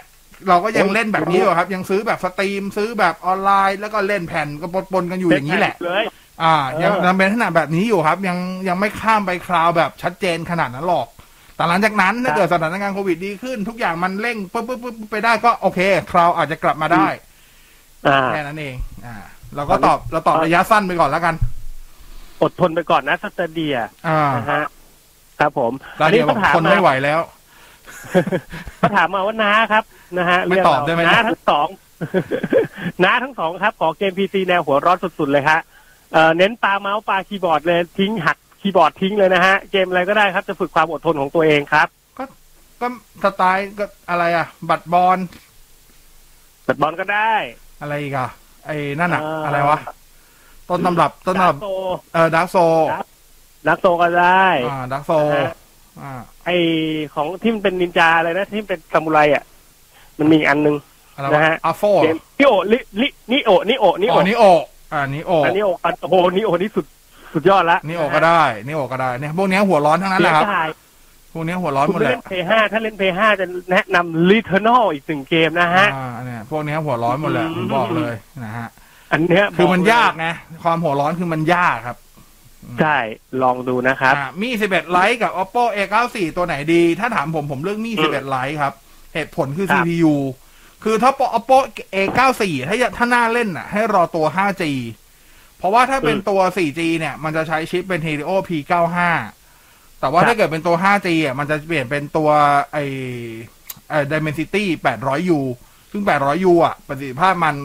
[0.48, 6.04] เราก็ยังเล่นแบบนี้อยู่ครับ ยังซื้อแบบ stream ซื้อแบบออนไลน์ แล้วก็เล่นแผ่นก็ปนๆกันอยู่อย่างนี้แหละเลย
[6.44, 11.08] อ่า ยังเออยังเป็นขนาดแบบนี้อยู่ครับ ยังยังไม่ข้ามไป cloud แบบชัดเจนขนาดนั้นหรอก
[11.56, 15.80] แต่หลังจากนั้นถ้าเกิดสถานการณ์โควิดดีขึ้น ทุกอย่างมันเร่งปุ๊บปุ๊บปุ๊บไปได้ก็โอเค
[16.12, 17.08] cloud อาจจะกลับมาได้
[18.06, 19.16] อ่าแค่นั้นเอง อ่า
[19.56, 21.36] เราก็ตอบเราตอบระยะสั้นไปก่อนแล้วกัน
[22.42, 24.64] อดทนไปก่อนนะ Stadia อ่านะฮะ
[25.40, 27.20] ครับผมตอนนี้บอกเขาถามคนมาไม่ไหวแล้ว
[28.78, 29.84] เขาถามมาว่าน้าครับ
[30.18, 31.68] นะฮะไม่ตอบได้ไหมน้าทั้งสอง
[33.04, 35.60] น้าทั้งสองครับ ขอเกม PC แนวหัวร้อนสุดๆเลยฮะ
[36.14, 41.88] เอ่อเน้นปาเมาส์ปาคีย์บอร์ดเลยทิ้งหักคีย์บอร์ดทิ้งเลยนะฮะ เกมอะไรก็ได้ครับจะฝึกความอดทนของตัวเองครับ
[42.82, 42.88] ก็
[43.24, 45.18] สไตล์ก็อะไรอะ บัตรบอล
[46.64, 47.34] เปิดบอลก็ได้
[47.82, 48.30] อะไรอีกอะ
[48.66, 49.80] ไอ้นั่นอะเอ่อออะไรวะ
[50.70, 51.68] ต้นตำรับต้นตำรับดาร์กโซ
[52.14, 52.58] เออดักโซ
[53.68, 55.56] ดักโซก็ได้อ่าดักโซนะฮะ
[56.02, 56.14] อ่า
[56.46, 56.50] ไอ
[57.14, 59.44] ของที่มันเป็นนินจาอะไรนะที่เป็นซามูไรอะ
[60.20, 60.76] มันมีอีกอันหนึง
[61.16, 64.44] อะไรนะวะฮะอาโฟเกมนิโอลิลินิโอนิโอนิอ๋โออนิโอ
[64.94, 66.86] อ่านิโออันนิโออันโอ้โหนิโอนี่สุด
[67.34, 70.70] สุดยอดละ Nioh ก็ได้ Nioh ก็ได้เนี่ยพวกเนี้ยหัวร้อนทั้งนั้นแหเสียละครับดาย
[71.34, 78.14] พวกเนี้ยหัวร้อนหมดเลยเล่น Play ห้าถ้าเล่น Play ห้าจะแนะนำ Returnal อีกหนึ่งเกมนะฮะอ่าเนี่ยพวกเนี้ยหัวร้อนหมดเลยอืมผมบอกเลย
[78.44, 78.68] นะฮะ
[79.12, 80.28] อันเนี้ยคือมันบเลยากไง
[80.64, 81.98] ความหัวร้อนคือมันยากครับ
[82.82, 82.98] ใช่
[83.44, 88.74] ลองดูนะครับอ่า Mi 11 Lite กับ OPPO A94 ตัวไหนดี ถ้าถามผมผมเลือก Mi อืม11 Lite ครับ
[89.14, 90.16] เหตุผลคือครับ CPU
[90.84, 91.58] คือถ้า oppo
[91.96, 94.64] a 9 4ถ้าถ้าหน้าเล่นน่ะ ให้รอตัว 5G
[95.58, 99.00] เพราะว่าถ้าเป็นตัว 4G เนี่ย มันจะใช้ชิปเป็น Helio P95
[100.00, 102.30] แต่ว่าครับถ้าเกิดเป็นตัว 5G อะมันจะเปลี่ยนเป็นตัว
[102.74, 102.78] ไอ
[103.90, 105.40] ไอ Dimensity 800U
[105.92, 107.56] ซึ่ง 800U อะประสิทธิภาพมัน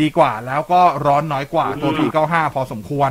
[0.00, 3.10] ดีกว่า แล้วก็ร้อนน้อยกว่าตัว P95 พอสมควร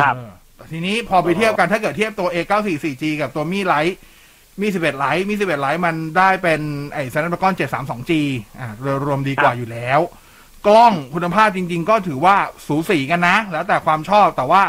[0.00, 3.98] ครับเออแต่ทีนี้พอไปเทียบกันถ้าเกิดเทียบตัว A94 4G กับตัวมีไลท์
[4.60, 6.60] มี11ไลท์มี11ไลท์มันได้เป็น
[6.92, 8.12] ไอ้ Snapdragon 732G
[8.58, 8.68] อ่า
[9.06, 10.00] รวมดีกว่าอยู่แล้ว
[10.66, 12.36] กล้องคุณภาพจริง ๆ ก็ถือว่า
[12.66, 14.62] สูสีกันนะ แล้วแต่ความชอบแต่ว่า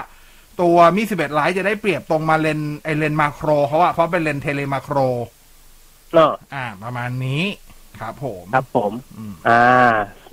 [0.62, 4.98] ตัว Mi 11 Lite จะได้เปรียบตรงมาเลนส์ไอเลนส์ macro เขาอะเพราะเป็นเลนส์ telemacro
[6.14, 7.44] เนอะอ่า ประมาณนี้
[8.00, 9.34] ครับผม ครับผมอืม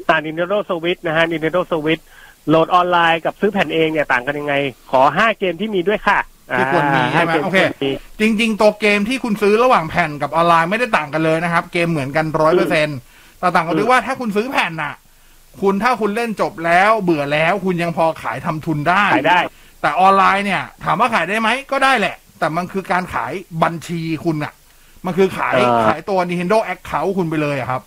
[0.08, 2.02] อ่าอ่า Nintendo Switch นะฮะ Nintendo Switch
[2.48, 4.54] โหลดออนไลน์กับซื้อแผ่นเองเนี่ยต่างกันยังไง
[4.90, 6.18] ขอห้าเกมที่มีด้วยค่ะ
[6.58, 7.90] ที่ควรมีใช่ไหมห้าเกโอเคที่ควรมี
[8.20, 12.88] จริง ๆ ตัวเกมที่คุณซื้อระหว่างแผ่นกับออนไลน์ไม่ได้ต่างกันเลยนะครับ เกมเหมือนกันร้อยเปอร์เซ็นต์
[13.38, 14.94] แต่ต่างกันที่ว่าถ้าคุณซื้อแผ่นน่ะ
[15.60, 19.40] คุณถ้าคุณเล่นจบแล้วเบื่อแล้วคุณยังพอขายทำทุนได้ขายได้
[19.82, 23.32] แต่ออนไลน์เนี่ย ถามว่าขายได้ไหมก็ได้แหละ แต่มันคือการขาย
[23.62, 24.52] บัญชีคุณอะ
[25.06, 27.82] มันคือขายเออขายตัว Nintendo Account คุณไปเลยอะครับ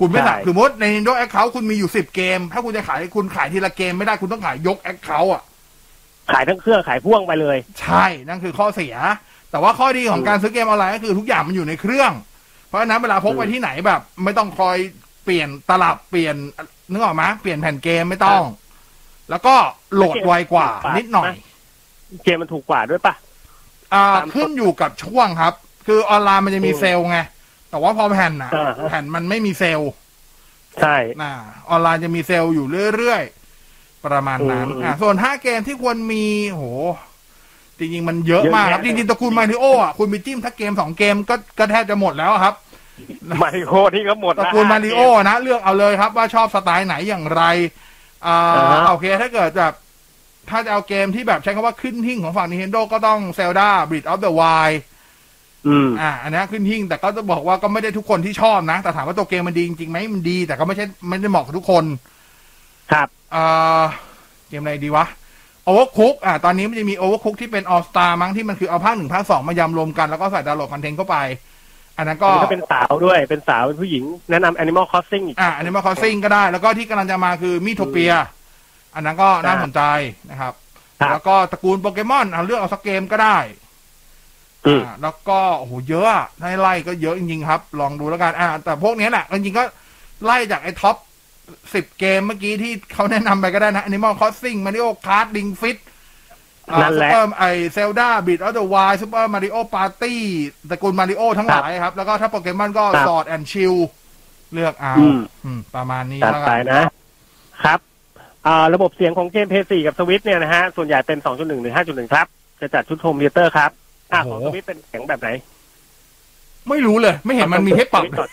[0.00, 5.42] คุณไม่ใช่สามคือมดใน Nintendo Account คุณมีอยู่สิบเกม ถ้าคุณจะขายคุณขายทีละเกมไม่ได้คุณต้องขายยก Account อะ
[6.32, 8.94] ขายทั้งเครื่องขายพ่วงไปเลย ใช่นั่นคือข้อเสีย
[9.50, 12.12] แต่ว่าข้อดีของการซื้อเกมออนไลน์ก็คือทุกอย่างมันอยู่ในเครื่อง
[12.68, 14.76] เพราะฉะนั้นเวลาพกไปที่ไหนแบบ ไม่ต้องคอย
[15.24, 16.36] เปลี่ยนตลับเปลี่ยน
[16.90, 18.42] นึกออกไหมเปลี่ยนแผ่นเกมไม่ต้อง
[19.30, 19.54] แล้วก็
[19.94, 20.68] โหลดไวกว่า
[20.98, 21.30] นิดหน่อย
[22.24, 23.14] เกมมันถูกกว่าด้วยปะ
[23.94, 25.54] อ่าตาม ขึ้นอยู่กับช่วงครับ
[25.86, 27.18] คือออนไลน์มันจะมีเซลล์ไง
[27.72, 29.92] แต่ว่าพอแผ่นน่ะอ่าฮะแผ่นมันไม่มีเซลล์
[30.80, 31.32] ใช่น่ะ
[31.70, 32.66] ออนไลน์จะมีเซลล์อยู่
[32.96, 36.64] เรื่อยๆ ประมาณนั้นอืมอ่าส่วนห้าเกมที่ควรมีโห
[37.78, 42.54] จริงๆ มันเยอะมากครับเยจอะแยะริงๆตระกูลมาริโออะคุณไปจิ้มถ้าเกมสองเกมก็ก็แทบจะหมดแล้วครับ
[43.42, 47.42] มาริโอที่ก็หมดตระกูลมาริโอนะเลือกเอาเลยครับว่าชอบสไตล์ไหนอย่างไร
[48.26, 49.74] อ่าอ่าฮะโอเคถ้าเกิดแบบ
[50.50, 54.74] ถ้าจะเอาเกมที่แบบใช้คำว่าขึ้นหิ่งของฝั่ง Nintendo ก็ต้อง Zelda Breath of the Wild
[55.68, 61.84] อืมอ่า อันนี้ขึ้นหิ่งแต่ก็จะบอกว่าก็ไม่ได้ทุกคนที่ชอบนะ แต่ถามว่าตัวเกมมันดีจริงๆไหมมันดี แต่ก็ไม่ใช่ไม่ได้เหมาะกับทุกคน
[62.92, 63.84] ครับอ่า
[64.48, 65.06] เกมอะไรดีวะ
[65.68, 71.16] Overcook อ่าตอนนี้มันจะมี Overcook ที่เป็น All Star มั้งที่มันคือเอาภาคหนึ่งภาคสองมายำรวมกันแล้วก็ใส่ดาวน์โหลดคอนเทนต์เข้าไป
[71.96, 78.12] อันนั้นก็ก็เป็นสาวด้วยเป็นสาวเป็นผู้หญิง แนะนำ Animal Crossing อีกอ่า Animal Crossing ก็ได้ แล้วก็ที่กำลังจะมาคือมีโทเปีย
[78.94, 79.80] อันนั้นก็น่าสนใจ
[80.30, 80.52] นะครับ
[81.00, 83.61] ครับ แล้วก็ตระกูลโปเกมอนเอาเลือกเอาสักเกมก็ได้อืมอ่า
[85.02, 89.64] แล้วก็โอ้โหเยอะอะให้ไล่ก็เยอะจริงๆครับ ลองดูแล้วกันอ่า แต่พวกเนี้ยแหละจริงๆก็
[90.24, 90.96] ไล่จากไอ้ top
[91.74, 95.78] สิบเกมเมื่อกี้ที่เขาแนะนำไปก็ได้นะ Animal Crossing Mario Kart Ring Fit
[96.82, 100.20] นั่นแหละซูเปอร์ไอ Zelda Breath of the Wild Super Mario Party
[100.70, 103.74] ตระกูลมาริโอทั้งหลายครับ แล้วก็ถ้า Pokémon ก็ครับ Sword and Shield
[104.54, 106.84] เลือกเอาอืมอืมประมาณนี้จัดแล้วไปกันนะ
[107.64, 107.78] ครับ
[108.46, 112.26] อ่าระบบเสียงของเกม Play สี่กับสวิตเนี่ยนะฮะ ส่วนใหญ่เป็น 2.1 หรือ 5.1 ครับ
[112.60, 113.70] จะจัดชุด home theater ครับ
[114.12, 115.28] อ่าของสวิตเป็นเสียงแบบไหน
[116.68, 118.30] ไม่รู้เลย ไม่เห็นมันมีให้ปรับสวิตก่อน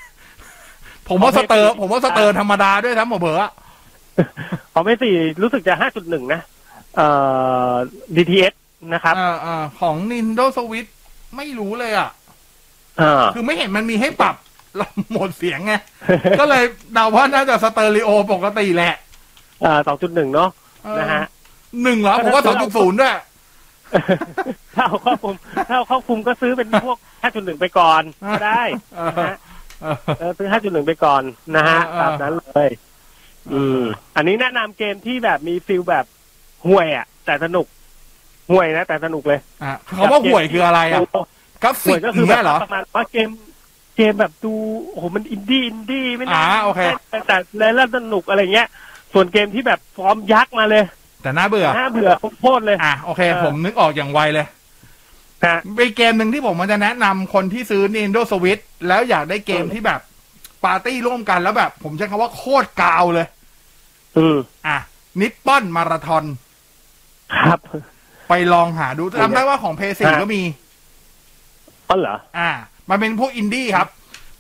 [1.08, 3.52] ผมว่าสเตอร์ของผมว่าสเตอร์ธรรมดาด้วยทั้งหมดเบอร์อะ
[4.74, 5.74] ของเพย์สี่รู้สึกจะ
[6.04, 6.42] 5.1นะ
[6.96, 7.08] เอ่
[7.72, 7.74] อ
[8.16, 8.54] DTS
[8.94, 10.90] นะครับอ่าอ่าของ Nintendo Switch
[11.36, 12.10] ไม่รู้เลยอะ
[13.02, 14.36] อ่าคือไม่เห็นมันมีให้ปรับ
[14.78, 15.74] เราหมดเสียงไง
[16.40, 16.64] ก็เลย
[16.94, 18.94] เดาว่าน่าจะสเตอริโอปกติแหละ
[19.66, 20.50] อ่า2.1เนาะ
[20.84, 21.24] เออนะฮะ
[21.84, 23.14] หนึ่งเหรอ ผมว่าสองจุดศูนย์ด้วย
[24.76, 25.36] ถ้าเอาครอบคลุม
[25.68, 26.98] ถ้าเอาครอบคลุมก็ซื้อเป็นพวก
[27.30, 28.64] 5.1 ไปก่อนก็ได้
[28.96, 29.38] เออนะฮะ
[29.82, 31.24] เออเออซื้อ 5.1 ไปก่อน
[31.56, 32.70] นะฮะเออตามนั้นเลย
[33.54, 33.82] อืม
[34.16, 36.06] อันนี้แนะนำเกมที่แบบมี feel แบบ
[36.68, 37.66] ห่วยอะ แต่สนุก
[38.52, 41.02] ห่วยนะ แต่สนุกเลยอะเขาว่าห่วยคืออะไรอะ
[41.64, 43.30] กราฟิกห่วยกก็อคือย่างแบเงี้ยเหรอก็คือแบบประมาณว่าเกม
[43.98, 44.54] เกมแบบดู
[44.90, 47.36] โอ้โหมัน indie indie ไม่น่าอ่าโอเคแต่แต่
[47.76, 48.68] แล้วสนุกอะไรเงี้ย
[49.14, 50.84] ส่วนเกมที่แบบฟอร์มยักษ์มาเลย
[51.22, 52.10] แต่น่าเบื่อน่าเบื่อ
[52.40, 54.46] โคตรเลยอะโอเคเออผมนึกออกอย่างไวเลย
[55.46, 60.00] ฮะเป็นเกมหนึ่งที่ผมมันจะแนะนำคนที่ซื้อ Nintendo Switch แล้วอยากได้เกมที่แบบ
[60.66, 63.28] ปาร์ตี้ร่วมกันแล้วแบบ ผมใช้คำว่าโคตรกาวเลย
[64.18, 64.78] อืมอะ
[65.22, 66.24] Nippon Marathon
[67.48, 67.60] ครับ
[68.30, 70.42] ไปลองหาดูจำได้ว่าของ Play สี่ฮะก็มี
[71.90, 72.50] อ๋อเหรออ่า
[72.90, 73.88] มันเป็นพวกอินดี้ครับ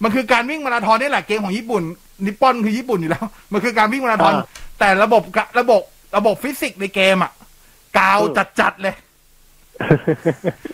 [0.04, 1.84] มันคือการวิ่งมาราธอนนี่แหละเกมของญี่ปุ่น
[2.26, 4.46] Nippon คือญี่ปุ่นอยู่แล้ว มันคือการวิ่งมาราธอนอ่า
[4.80, 5.82] แต่ระบบกะระบบ
[6.16, 7.32] ระบบฟิสิกส์ในเกมอะ
[7.98, 8.96] กาวอืมจัดๆเลย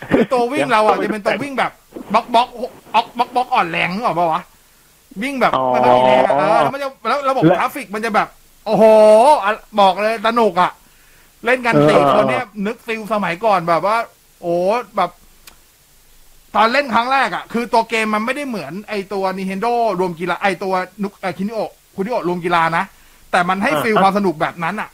[0.09, 1.71] คือตัววิ่งเราอะจะเป็นตัววิ่งแบบ
[2.13, 2.47] บล็อกบล็อก
[2.95, 4.41] ออกบล็อกบล็อกอ่อนแรงนึกออกปะวะ
[5.23, 8.27] วิ่งแบบอ๋อไม่ค่อยมีแรงอะเออแล้วมันจะแล้วระบบแล้วกราฟิกมันจะแบบ
[8.65, 8.83] โอ้โห
[9.43, 10.71] อะบอกเลยสนุกอะ
[11.45, 13.97] เล่นกันเออสี่คนเนี่ยนึก feel สมัยก่อนแบบว่า
[14.41, 14.55] โอ้
[14.97, 15.11] แบบ
[16.55, 20.73] ตอนเล่นครั้งแรกอะ คือตัวเกมมันไม่ได้เหมือนไอตัว Nintendo รวมกีฬาไอตัว
[21.03, 21.59] นุกไอคินิโอ
[21.95, 22.83] คุนิโอรวมกีฬานะ
[23.31, 24.89] แต่มันให้ feel ความสนุกแบบนั้นอะ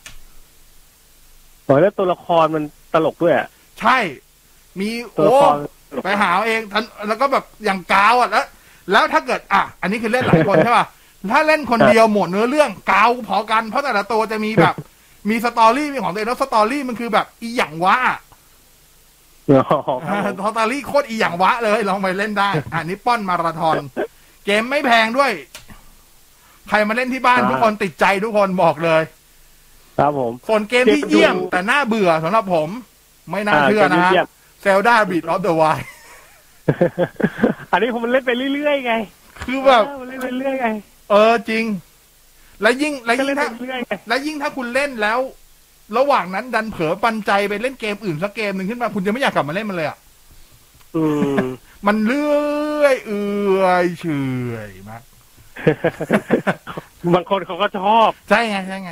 [1.66, 3.48] โอ้ยแล้วตัวละครมันตลกด้วยอะ
[3.80, 5.56] ใช่คมีตัวโอ้ละคร
[6.04, 8.46] ไปหาเอาเองทันแล้วก็แบบอย่างกาวอะแล้ว
[8.92, 10.86] แล้วถ้าเกิด อะ อันนี้คือเล่นหลายคนใช่ป่ะ
[11.32, 14.76] ถ้าเล่นคนเดียวหมดเนื้อเรื่องกาวพอกันเพราะแต่ละตัวจะมีแบบ
[15.30, 18.18] มี story มีของตัวเองแล้ว story มันคือแบบอีหยังวะอะ
[19.50, 23.78] อ๋อครับผม story โคตรอีหยังวะเลย ลองไปเล่นได้อ่า Nippon Marathon
[24.46, 25.32] เกมไม่แพงด้วย
[26.70, 29.02] ใครมาเล่นที่บ้านทุกคนติดใจทุกคนบอกเลย
[30.02, 32.70] ครับผม ส่วนเกมที่เยี่ยมแต่น่าเบื่อสำหรับผม
[33.32, 34.28] ไม่น่าเชื่อนะฮะเยี่ยม
[34.62, 35.64] Zelda Breath of the Wild
[37.72, 38.94] อันนี้ผมมันเล่นไปเรื่อยๆไง
[39.46, 40.68] คือแบบเออมันเล่นไปเรื่อยๆไง
[41.12, 41.64] เออจริง
[42.62, 45.20] แล้วยิ่งแล้วก็ยิ่เล่นไปถ้าเรื่อยๆไงแล้วยิ่งถ้าคุณเล่นแล้ว
[45.98, 49.98] ระหว่างนั้นดันเผลอปันใจไปเล่นเกมอื่นสักเกมหนึ่งขึ้นมาคุณจะไม่อยากกลับมาเล่นมันเลยอะ
[50.96, 51.06] อื
[51.44, 51.46] ม
[51.88, 54.06] มันเลื่อยเอื่อยเฉ
[54.54, 55.04] อยมาก
[57.14, 58.92] บางคนเขาก็ชอบ ใช่ไงใช่ไง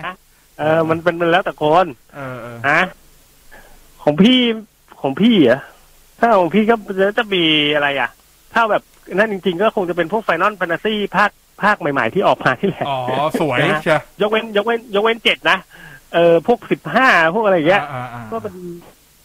[0.59, 2.81] เออ มันเป็นมันแล้วแต่คนเออเออนะ
[4.03, 4.39] ของพี่
[5.01, 5.61] ของพี่เหรอะ
[6.19, 7.43] ถ้าของพี่ก็จะจะมี
[7.75, 8.09] อะไรอะ
[8.53, 8.83] ถ้าแบบ
[9.13, 11.31] นั่นจริง ๆ ก็คงจะเป็นพวกไฟนอลแฟนตาซีภาค
[11.63, 12.97] ภาคใหม่ ๆ ที่ออกมาที่แหละอ๋อ
[13.41, 15.57] สวยนะเชียยกเว้น ยกเว้น ยกเว้นเจ็ดนะ
[16.13, 18.53] เออพวกสิบห้าพวกอะไรอย่างเงี้ยอ่าอ่าก็เป็น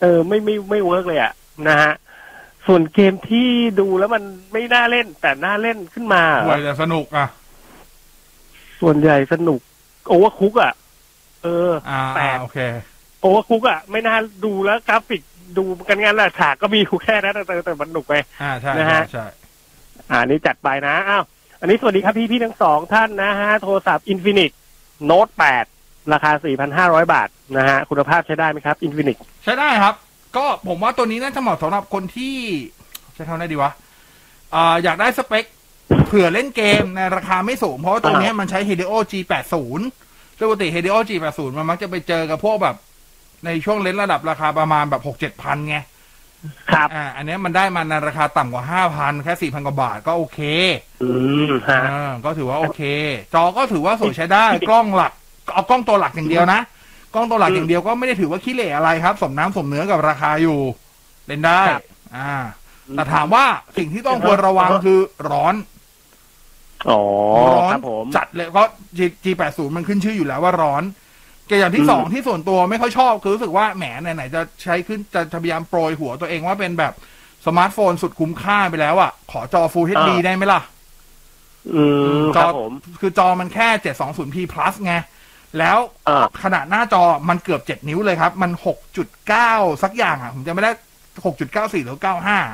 [0.01, 1.32] เออไม่ไม่ไม่เวิร์กเลยอะ
[1.68, 1.93] นะฮะ
[2.66, 3.49] ส่วนเกมที่
[3.80, 4.22] ดูแล้วมัน
[4.53, 7.26] ไม่น่าเล่น แต่น่าเล่นขึ้นมาสวยแต่สนุกอะ
[8.80, 9.61] ส่วนใหญ่สนุก
[10.09, 10.72] โอเวอร์คุกอะ
[11.45, 12.59] เอออ่าแปลอ่ากโอเค
[13.20, 15.22] โอเวอร์คุกอะไม่น่าดูแล้วกราฟิก
[15.59, 19.26] ดูกันงานละฉากก็มีอยู่แค่นั้นแต่แต่มันหนุกไปอ่าใช่นะใช่ฮะใช่
[20.11, 21.24] อ่านี่จัดไปนะอ้าว
[21.61, 24.51] อันนี้สวัสดีครับพี่พี่ๆทั้งสองท่านนะฮะ โทรศัพท์ Infinix
[25.11, 25.32] Note
[25.70, 26.30] 8ราคา
[26.92, 29.95] 4,500 บาทนะฮะ คุณภาพใช้ได้ไหมครับ Infinix ใช้ได้ครับ
[30.36, 32.34] ก็ผมว่าตัวนี้น่าจะเหมาะสำหรับคนที่
[33.14, 33.70] ใช้คำได้ดีวะ
[34.55, 35.45] อ่าอยากได้สเปค
[36.07, 39.55] เผื่อเล่นเกมในราคาไม่สูง เพราะว่าตัวเนี้ยมันใช้ Helio G80
[40.39, 42.76] ซึ่งปกติ Helio G80 มันมักจะไปเจอกับพวกแบบ
[43.45, 45.76] ในช่วงเลนส์ระดับราคาประมาณแบบหกเจ็ดพันไง
[46.72, 50.41] ครับอ่า อันเนี้ยมันได้มาในราคาต่ำกว่าห้าพันแค่สี่พันกว่าบาทก็โอเค
[51.03, 51.09] อื
[51.51, 52.82] มฮะอ่าก็ถือว่าโอเค
[53.35, 55.12] จอก็ถือว่าสวยใช้ได้กล้องหลัก
[55.53, 56.61] เอากล้องตัวหลักอย่างเดียวนะ
[57.14, 60.59] กล้องตัวหลักอืมอย่างเดียวก็ไม่ได้ถือว่าขี้เหร่อะไรครับ สมน้ำสมเนื้อกับราคาอยู่
[61.26, 61.82] เล่นได้ครับ
[62.16, 62.35] อ่า
[62.93, 63.45] แต่ถามว่า
[63.78, 64.99] สิ่งที่ต้องควรระวังคือ
[65.30, 65.55] ร้อน
[66.91, 67.01] อ๋อ
[67.57, 68.68] ร้อคนรับผมจัดเลยเพราะ
[68.99, 70.82] G G80 มันขึ้นชื่ออยู่แล้วว่าร้อน
[71.49, 76.93] เกอย่างที่อืมสองที่ส่วนตัวไม่ค่อยชอบ คือรู้สึกว่าแหมไหนๆจะใช้ขึ้นจะจะพยายามโปรยหัวตัวเองว่าเป็นแบบ
[77.47, 80.61] สมาร์ทโฟนสุดคุ้มค่าไปแล้วอะ ขอจอ Full HD ได้ไหมล่ะ
[81.74, 81.85] อื
[82.22, 84.95] มจคอรับผมคือจอมันแค่ 720p plus ไง
[85.59, 85.78] แล้ว
[86.09, 88.51] อ่าขนาดหน้าจอมันเกือบ7นิ้วเลยครับ มัน
[89.16, 90.70] 6.9 สักอย่างอะ ผมจะไม่ได้
[91.24, 91.99] 6.94 หรือ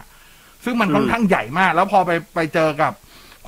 [0.04, 2.92] 95 ซึ่งมันค่อนข้างใหญ่มาก แล้วพอไปไปเจอกับ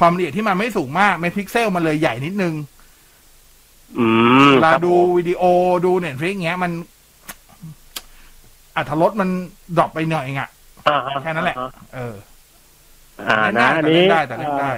[0.03, 2.55] ความละเอียดที่มันไม่สูงมากเม็ดพิกเซลมันเลยใหญ่นิดนึง
[3.99, 4.07] อื
[4.49, 5.43] มเวลาครับดูผมวิดีโอ
[5.87, 6.73] ดู Netflix เงี้ย มัน
[8.77, 9.29] อรรถรสมัน
[9.77, 10.51] drop ไปหน่อยเองอะ
[10.89, 12.15] อ่าฮแค่นั้นแหละอ่าเออ
[13.29, 14.73] อ่าเล่นนะได้อันแต่นี้เล่นได้แต่เล่นได้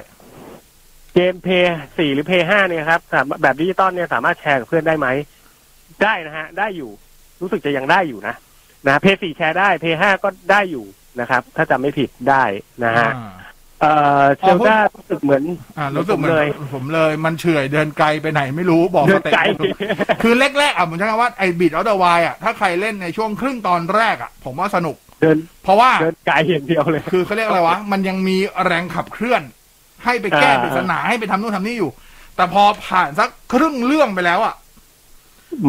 [1.15, 5.09] เกมเพย์สี่หรือเพย์ห้าเนี่ยครับสามารถแบบดิจิตอลเนี่ยสามารถแชร์กับเพื่อนได้ไหม
[6.03, 6.91] ได้นะฮะ ได้อยู่
[7.41, 8.35] รู้สึกจะยังได้อยู่นะ
[8.87, 10.85] นะเพย์สี่แชร์ได้เพย์ห้าก็ได้อยู่
[11.21, 12.45] นะครับ ถ้าจำไม่ผิดได้
[12.85, 13.44] นะฮะอ่า
[13.85, 15.43] เอ่อ Zelda รู้สึกเหมือน
[15.79, 19.75] อ่ารู้สึกเหมือนผมเลยผมเลย มันเฉื่อยเดินไกลไปไหนไม่รู้บอกเดิน step ไกลไม่ถูก
[20.23, 29.43] คือแรกๆอะผมใช้คำว่าไอ้บีดออเดอร์วอะถ้าใครเล่นในช่วงครึ่งตอนแรกอะ ผมว่าสนุกเดินเพราะว่าเดินไกลอย่างเดียวเลย คือเขาเรียกอะไรวะ มันยังมีแรงขับเคลื่อน
[30.05, 31.91] ให้ไปแก้อ่าปริศนาให้ไปทำนู่นทำนี่อยู่
[32.37, 34.55] แต่พอผ่านสักครึ่งเรื่องไปแล้วอะ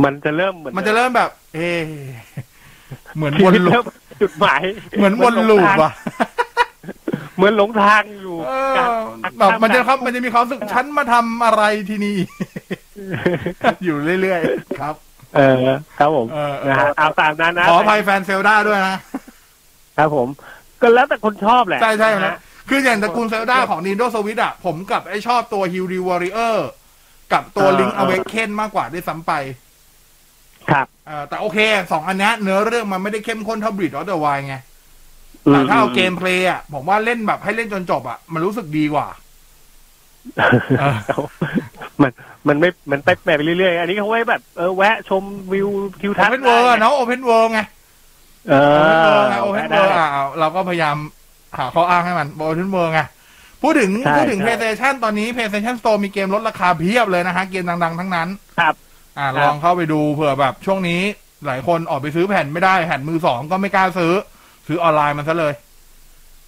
[0.03, 1.85] มันจะเริ่มเหมือนมันจะเริ่มแบบ เอะ
[3.15, 3.85] เหมือนชีวนวิตลูเริ่ปม
[4.21, 4.61] จุดหมาย
[4.97, 5.91] เหมือนวนลูปอะ
[7.35, 8.89] เหมือนหลงทางอยู่เอกับ
[9.23, 12.17] อแบบมันจะครับมันจะมีความรู้สึกฉันมาทำอะไรที่นี่
[13.83, 14.95] อยู่เรื่อยๆครับ
[15.35, 15.55] เออ
[15.99, 18.97] ครับผมเออเออ นะฮะเอาตามนั้นนะขออภัยแฟนเซลดาด้วยนะ
[19.97, 20.27] ครับผม
[20.81, 22.37] ก็แล้วแต่คนชอบแหละใช่ใช่นะนะฮะ
[22.69, 26.55] คืออย่างตระกูลเซลดาของ Nintendo Switch อะ ผมกับไอชอบตัว h i l d Warrior
[27.33, 29.31] กับตัวอ่า Link Awaken มากกว่าด้วยซ้ำไป
[30.71, 31.57] ครับ เออแต่โอเค
[31.91, 34.55] สองอันเนี้ยเนื้อเรื่องมันไม่ได้เข้มข้นเท่า Breath of the Wild ไง
[35.51, 39.07] แต่ถ้าเอาเกมเพลย์อะผมว่าเล่นแบบให้เล่นจนจบอะมันรู้สึกดีกว่า
[40.79, 40.97] เออ
[42.01, 42.11] มัน
[42.47, 45.67] มันไม่ มันไปแบบไปเรื่อยๆ อันนี้เขาไว้แบบเออแวะชมวิว
[46.01, 47.59] ทิวทัศน์ Open World อะเนาะ Open World ไง
[48.49, 50.97] เออ open แวะเวิร์ได้อะเราก็พยายาม
[51.57, 53.01] หาข้ออ้างให้มัน open world ไง
[53.61, 58.27] พูดถึงใช่พูดถึงใช่ PlayStation ตอนนี้ PlayStation Store มีเกมลดราคาเพียบเลยนะฮะ เกมดัง ๆ ทั้งนั้น
[58.59, 58.73] ครับ
[59.17, 61.01] อ่าครับลองเข้าไปดูเผื่อแบบช่วงนี้
[61.45, 64.13] หลายคนออกไปซื้อแผ่นไม่ได้แผ่นมือสองก็ไม่กล้าซื้อ
[64.67, 65.53] ซื้อออนไลน์มันซะเลย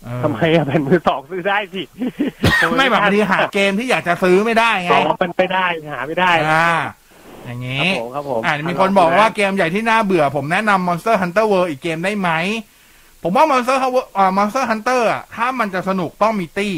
[0.04, 1.84] เออทำไมอะเป็นมือสองซื้อได้สิ
[2.78, 6.72] ไม่แบบบางทีหาเกมที่อยากจะซื้อไม่ได้ไงอ๋อมันไปได้หาไม่ได้อ่า
[7.46, 12.30] อย่างคนี้รับผมครับผมอ่ามีคนบอกว่าเกมใหญ่ที่น่าเบื่อ ผมแนะนำ Monster Hunter World อีกเกมได้ไหม
[13.24, 16.76] ผมว่า Monster Hunter อ่า Monster Hunter อะถ้ามันจะสนุกต้องมีตี้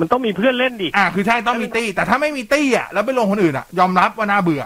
[0.00, 4.62] มันต้องมีเพื่อนเล่นดิอ่าคือใช่ต้องมีตี้ แต่ถ้าไม่มีตี้อะแล้วไปลงคนอื่นอะ ยอมรับว่าน่าเบื่อ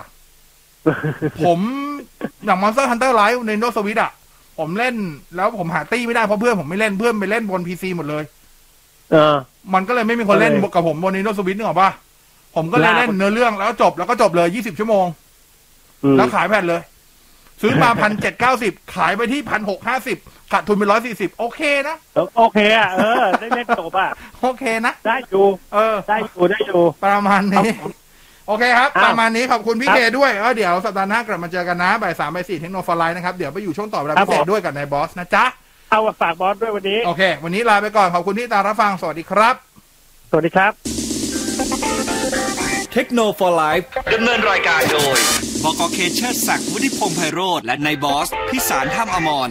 [1.44, 1.58] ผม
[2.44, 4.12] อย่าง Monster Hunter Rise ใน Nintendo Switch อะ
[4.62, 4.94] ผมเล่น
[5.36, 8.24] แล้วผมหาตี้ไม่ได้เพราะเพื่อนผมไม่เล่นเพื่อนไปเล่นบนพีซีหมดเลย
[9.12, 9.36] เออ
[9.74, 11.90] มันก็เลยไม่มีคนเล่นเออกับผมบน Nintendo Switch นึกออกปะ
[12.56, 15.06] ผมก็เลยเล่นลากเนื้อเรื่องแล้วก็จบแล้วก็จบเลยยี่สิบชั่วโมง
[16.04, 16.82] อืมแล้วขายแผ่นเลย
[17.62, 20.18] ซื้อมาพันเจ็ดเก้าสิบขายไปที่พันหกห้าสิบ
[20.52, 24.08] ขาดทุนไปร้อยสี่สิบโอเคนะเออโอเคอะเออ ได้เล่นจบอะ
[24.40, 27.68] โอเคนะ ได้อยู่ เออ ได้อยู่ได้อยู่ประมาณนี้
[28.48, 35.44] โอเคครับอ้าวประมาณนี้ขอบคุณพี่ครับเคด้วยเออเดี๋ยวสัปดาห์หน้ากลับมาเจอกันนะบ่ายสามบ่ายสี่เทคโนโลยีนะครับ เดี๋ยวไปอยู่ช่วงต่อเวลาครัพิบเศษผมด้วยกับนายบอสนะจ๊ะ
[35.90, 39.54] เอาฝากบอสด้วยวันนี้ โอเค วันนี้ลาไปก่อน ขอบคุณที่ตามรับฟัง สวัสดีครับ
[40.30, 40.72] สวัสดีครับ
[42.92, 43.30] เทคโนโล
[43.60, 43.72] ยี
[44.14, 45.18] ดำเนินรายการโดย
[45.64, 49.50] บกเคเชอร์ศักดิ์วุฒิพงษ์ไพโรธและนายบอส พิสารถ้ำอมร